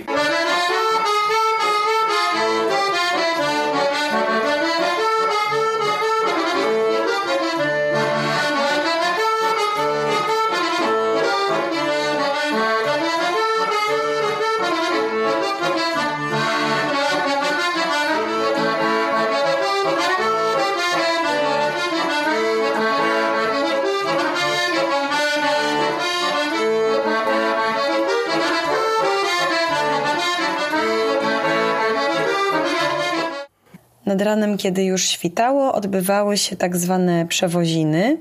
Nad 34.10 34.22
ranem, 34.22 34.58
kiedy 34.58 34.84
już 34.84 35.04
świtało, 35.04 35.74
odbywały 35.74 36.38
się 36.38 36.56
tak 36.56 36.78
zwane 36.78 37.26
przewoziny. 37.28 38.18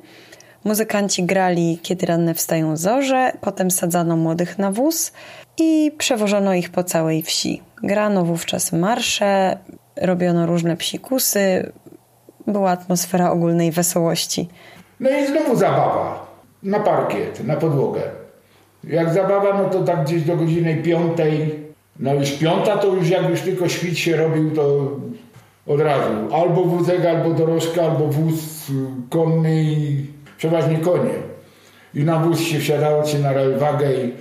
Muzykanci 0.64 1.22
grali, 1.22 1.78
kiedy 1.82 2.06
ranne 2.06 2.34
wstają 2.34 2.76
zorze, 2.76 3.32
potem 3.40 3.70
sadzano 3.70 4.16
młodych 4.16 4.58
na 4.58 4.72
wóz 4.72 5.12
i 5.58 5.92
przewożono 5.98 6.54
ich 6.54 6.70
po 6.70 6.84
całej 6.84 7.22
wsi. 7.22 7.62
Grano 7.82 8.24
wówczas 8.24 8.72
marsze, 8.72 9.58
robiono 9.96 10.46
różne 10.46 10.76
psikusy, 10.76 11.72
była 12.46 12.70
atmosfera 12.70 13.30
ogólnej 13.30 13.72
wesołości. 13.72 14.48
No 15.00 15.10
i 15.10 15.26
znowu 15.26 15.56
zabawa. 15.56 16.26
Na 16.62 16.80
parkiet, 16.80 17.46
na 17.46 17.56
podłogę. 17.56 18.00
Jak 18.84 19.14
zabawa, 19.14 19.62
no 19.62 19.68
to 19.68 19.82
tak 19.82 20.04
gdzieś 20.04 20.22
do 20.22 20.36
godziny 20.36 20.76
piątej. 20.76 21.68
No 21.98 22.14
już 22.14 22.32
piąta 22.32 22.76
to 22.76 22.94
już 22.94 23.08
jak 23.08 23.30
już 23.30 23.40
tylko 23.40 23.68
świt 23.68 23.98
się 23.98 24.16
robił, 24.16 24.50
to 24.50 24.90
Od 25.68 25.80
razu. 25.80 26.34
Albo 26.34 26.64
wózek, 26.64 27.04
albo 27.04 27.30
dorożka, 27.30 27.82
albo 27.82 28.06
wóz 28.06 28.66
konny 29.10 29.62
i 29.62 30.06
przeważnie 30.38 30.78
konie. 30.78 31.14
I 31.94 32.04
na 32.04 32.18
wóz 32.18 32.40
się 32.40 32.58
wsiadało 32.58 33.04
się 33.04 33.18
na 33.18 33.32
wagę 33.58 33.92
i 33.92 34.12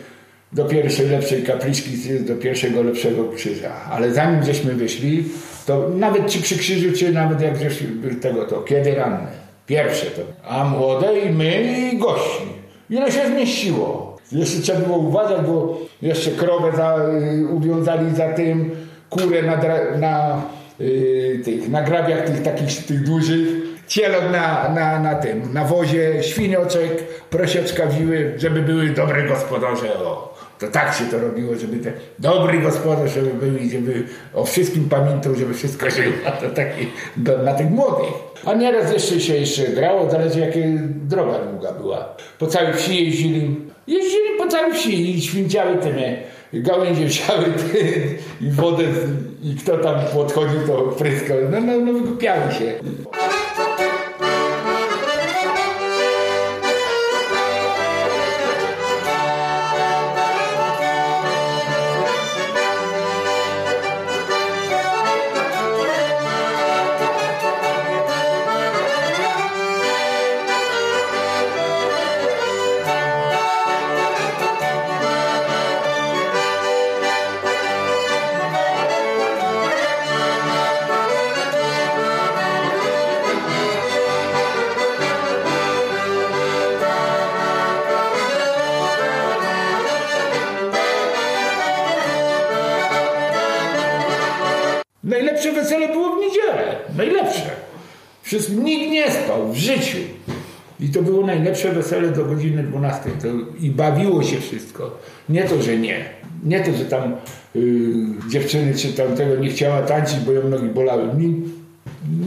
do 0.53 0.65
pierwszej 0.65 1.09
lepszej 1.09 1.43
kapliczki, 1.43 1.89
do 2.19 2.35
pierwszego 2.35 2.83
lepszego 2.83 3.29
krzyża. 3.35 3.71
Ale 3.91 4.13
zanim 4.13 4.43
żeśmy 4.43 4.73
wyszli, 4.73 5.23
to 5.65 5.89
nawet 5.89 6.29
ci 6.29 6.39
przy 6.39 6.57
krzyżu, 6.57 6.97
czy 6.97 7.13
nawet 7.13 7.41
jak 7.41 7.57
żeśmy 7.57 8.15
tego, 8.21 8.45
to 8.45 8.61
kiedy 8.61 8.95
ranne. 8.95 9.27
Pierwsze 9.65 10.05
to. 10.05 10.21
A 10.49 10.63
młode 10.63 11.19
i 11.19 11.29
my 11.29 11.79
i 11.93 11.97
gości. 11.97 12.43
Ile 12.89 13.11
się 13.11 13.27
zmieściło. 13.27 14.17
Jeszcze 14.31 14.61
trzeba 14.61 14.79
było 14.79 14.97
uważać, 14.97 15.45
bo 15.45 15.77
jeszcze 16.01 16.31
krowę 16.31 16.71
za, 16.77 16.97
y, 17.41 17.47
uwiązali 17.47 18.15
za 18.15 18.33
tym, 18.33 18.71
kurę 19.09 19.41
na, 19.41 19.57
na 19.97 20.41
y, 20.82 21.41
tych, 21.45 21.69
na 21.69 21.82
grabiach 21.82 22.30
tych 22.30 22.43
takich 22.43 22.86
tych 22.86 23.03
dużych, 23.03 23.47
cielok 23.88 24.23
na, 24.32 24.69
na, 24.69 24.99
na 24.99 25.15
tym, 25.15 25.53
na 25.53 25.65
wozie, 25.65 26.23
świnioczek, 26.23 27.03
prosieczka 27.30 27.88
wiły, 27.88 28.34
żeby 28.38 28.61
były 28.61 28.89
dobre 28.89 29.28
gospodarze. 29.28 29.99
O. 29.99 30.38
To 30.59 30.67
tak 30.67 30.93
się 30.93 31.05
to 31.05 31.19
robiło, 31.19 31.55
żeby 31.55 31.78
te 31.78 31.91
dobry 32.19 32.61
gospodarz, 32.61 33.13
żeby 33.13 33.34
był 33.34 33.57
i 33.57 33.69
żeby 33.69 34.03
o 34.34 34.45
wszystkim 34.45 34.89
pamiętał, 34.89 35.36
żeby 35.36 35.53
wszystko 35.53 35.89
żyło. 35.95 36.13
A 36.25 36.32
to 36.32 36.49
taki 36.49 36.88
do, 37.17 37.43
na 37.43 37.53
tych 37.53 37.69
młodych. 37.69 38.13
A 38.45 38.53
nieraz 38.53 38.93
jeszcze 38.93 39.19
się 39.19 39.36
jeszcze 39.36 39.67
grało, 39.67 40.09
zależy 40.09 40.39
jakie 40.39 40.80
droga 40.95 41.39
długa 41.39 41.71
była. 41.71 42.15
Po 42.39 42.47
całej 42.47 42.73
wsi 42.73 43.05
jeździli. 43.05 43.55
Jeździli 43.88 44.38
po 44.38 44.47
całej 44.47 44.73
wsi 44.73 45.15
i 45.15 45.21
świnciały 45.21 45.78
tymi 45.78 46.17
gałęzie 46.53 47.09
wsiały 47.09 47.45
i 48.41 48.51
wodę 48.51 48.84
i 49.43 49.55
kto 49.55 49.77
tam 49.77 49.95
podchodził 50.13 50.67
to 50.67 50.81
pryskał. 50.81 51.38
No, 51.51 51.61
no, 51.61 51.79
no 51.79 51.93
wygłupiały 51.93 52.51
się. 52.51 52.73
Wesele 101.78 102.11
do 102.11 102.25
godziny 102.25 102.63
12. 102.63 103.09
To, 103.21 103.28
I 103.59 103.71
bawiło 103.71 104.23
się 104.23 104.38
wszystko. 104.39 104.97
Nie 105.30 105.43
to, 105.43 105.61
że 105.61 105.78
nie. 105.78 106.05
Nie 106.43 106.59
to, 106.59 106.71
że 106.73 106.86
tam 106.86 107.13
y, 107.55 107.93
dziewczyny 108.30 108.75
czy 108.75 108.93
tam 108.93 109.15
tego 109.15 109.36
nie 109.36 109.49
chciała 109.49 109.82
tańczyć, 109.82 110.19
bo 110.19 110.32
ją 110.32 110.49
nogi 110.49 110.67
bolały. 110.69 111.03
Nie, 111.17 111.28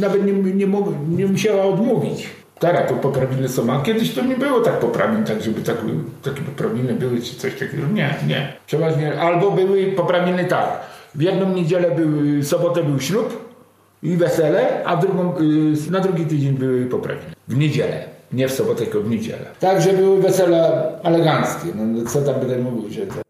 nawet 0.01 0.27
nie, 0.27 0.33
nie, 0.33 0.67
mogła- 0.67 0.93
nie 1.17 1.27
musiała 1.27 1.65
odmówić. 1.65 2.27
Teraz 2.59 2.89
to 2.89 2.95
poprawiny 2.95 3.49
są, 3.49 3.73
a 3.73 3.83
kiedyś 3.83 4.15
to 4.15 4.25
nie 4.25 4.37
było 4.37 4.61
tak 4.61 4.79
poprawin, 4.81 5.25
tak 5.25 5.43
żeby 5.43 5.61
tak, 5.63 5.77
takie 6.23 6.43
poprawiny 6.43 6.93
były 6.95 7.21
czy 7.23 7.35
coś 7.35 7.53
takiego. 7.55 7.83
Nie, 7.95 8.15
nie. 8.29 8.53
Przeważnie 8.67 9.21
albo 9.21 9.51
były 9.51 9.87
poprawiny 9.87 10.45
tak. 10.45 10.81
W 11.15 11.23
jedną 11.23 11.55
niedzielę 11.55 11.91
był, 11.97 12.43
sobotę 12.45 12.85
był 12.85 13.01
ślub 13.01 13.51
i 14.03 14.17
wesele, 14.17 14.85
a 14.85 14.97
drugą, 14.97 15.35
y, 15.89 15.91
na 15.91 16.01
drugi 16.01 16.25
tydzień 16.27 16.53
były 16.53 16.87
poprawiny. 16.87 17.33
W 17.49 17.57
niedzielę. 17.57 18.05
Nie 18.33 18.49
w 18.49 18.53
sobotę, 18.53 18.85
tylko 18.85 19.01
w 19.01 19.11
niedzielę. 19.11 19.45
Także 19.61 19.93
były 19.93 20.23
wesela 20.23 20.83
eleganckie. 21.03 21.69
No, 21.75 22.11
co 22.11 22.23
tam 22.23 22.41
będę 22.41 22.59
mówił, 22.59 22.91
że. 22.91 23.30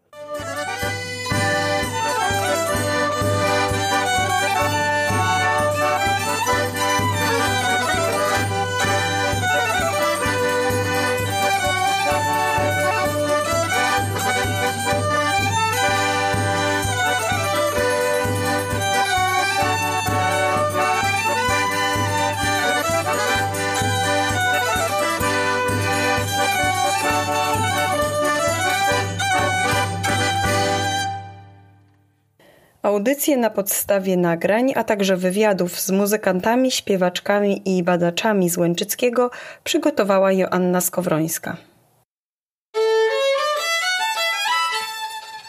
Audycje 33.10 33.36
na 33.36 33.50
podstawie 33.50 34.16
nagrań, 34.16 34.72
a 34.76 34.84
także 34.84 35.16
wywiadów 35.16 35.80
z 35.80 35.90
muzykantami, 35.90 36.70
śpiewaczkami 36.70 37.78
i 37.78 37.82
badaczami 37.82 38.50
z 38.50 38.56
Łęczyckiego 38.56 39.30
przygotowała 39.64 40.32
Joanna 40.32 40.80
Skowrońska. 40.80 41.56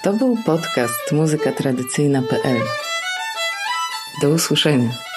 To 0.03 0.13
był 0.13 0.37
podcast 0.45 1.11
muzykatradycyjna.pl. 1.11 2.61
Do 4.21 4.29
usłyszenia. 4.29 5.10